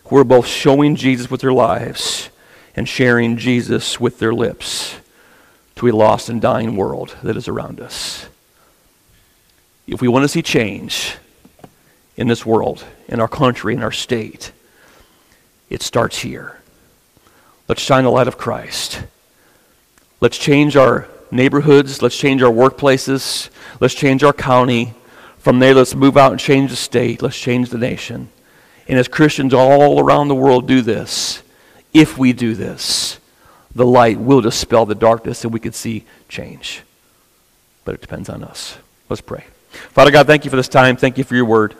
[0.05, 2.29] who are both showing Jesus with their lives
[2.75, 4.95] and sharing Jesus with their lips
[5.75, 8.27] to a lost and dying world that is around us.
[9.85, 11.17] If we want to see change
[12.17, 14.51] in this world, in our country, in our state,
[15.69, 16.60] it starts here.
[17.71, 19.01] Let's shine the light of Christ.
[20.19, 22.01] Let's change our neighborhoods.
[22.01, 23.49] Let's change our workplaces.
[23.79, 24.93] Let's change our county.
[25.37, 27.21] From there, let's move out and change the state.
[27.21, 28.27] Let's change the nation.
[28.89, 31.43] And as Christians all around the world do this,
[31.93, 33.21] if we do this,
[33.73, 36.81] the light will dispel the darkness and we can see change.
[37.85, 38.77] But it depends on us.
[39.07, 39.45] Let's pray.
[39.69, 40.97] Father God, thank you for this time.
[40.97, 41.73] Thank you for your word.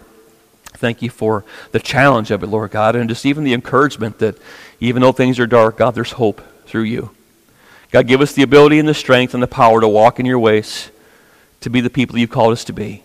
[0.81, 4.35] Thank you for the challenge of it, Lord God, and just even the encouragement that
[4.79, 7.11] even though things are dark, God, there's hope through you.
[7.91, 10.39] God, give us the ability and the strength and the power to walk in your
[10.39, 10.89] ways,
[11.59, 13.03] to be the people you've called us to be.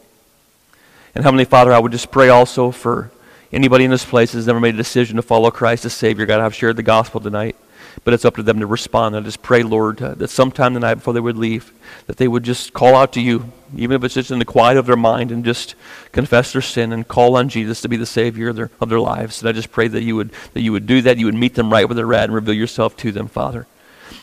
[1.14, 3.10] And Heavenly Father, I would just pray also for
[3.52, 6.24] anybody in this place who's never made a decision to follow Christ as Savior.
[6.24, 7.56] God, I've shared the gospel tonight.
[8.04, 9.16] But it's up to them to respond.
[9.16, 11.72] I just pray, Lord, uh, that sometime the night before they would leave,
[12.06, 14.76] that they would just call out to you, even if it's just in the quiet
[14.76, 15.74] of their mind, and just
[16.12, 19.00] confess their sin and call on Jesus to be the Savior of their, of their
[19.00, 19.40] lives.
[19.40, 21.18] And I just pray that you would that you would do that.
[21.18, 23.66] You would meet them right where they're at and reveal yourself to them, Father.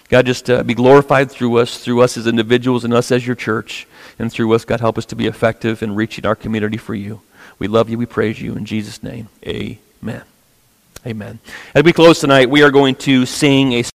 [0.09, 3.35] God, just uh, be glorified through us, through us as individuals and us as your
[3.35, 3.87] church,
[4.19, 7.21] and through us, God, help us to be effective in reaching our community for you.
[7.59, 7.97] We love you.
[7.97, 8.53] We praise you.
[8.55, 10.23] In Jesus' name, amen.
[11.05, 11.39] Amen.
[11.75, 13.83] As we close tonight, we are going to sing a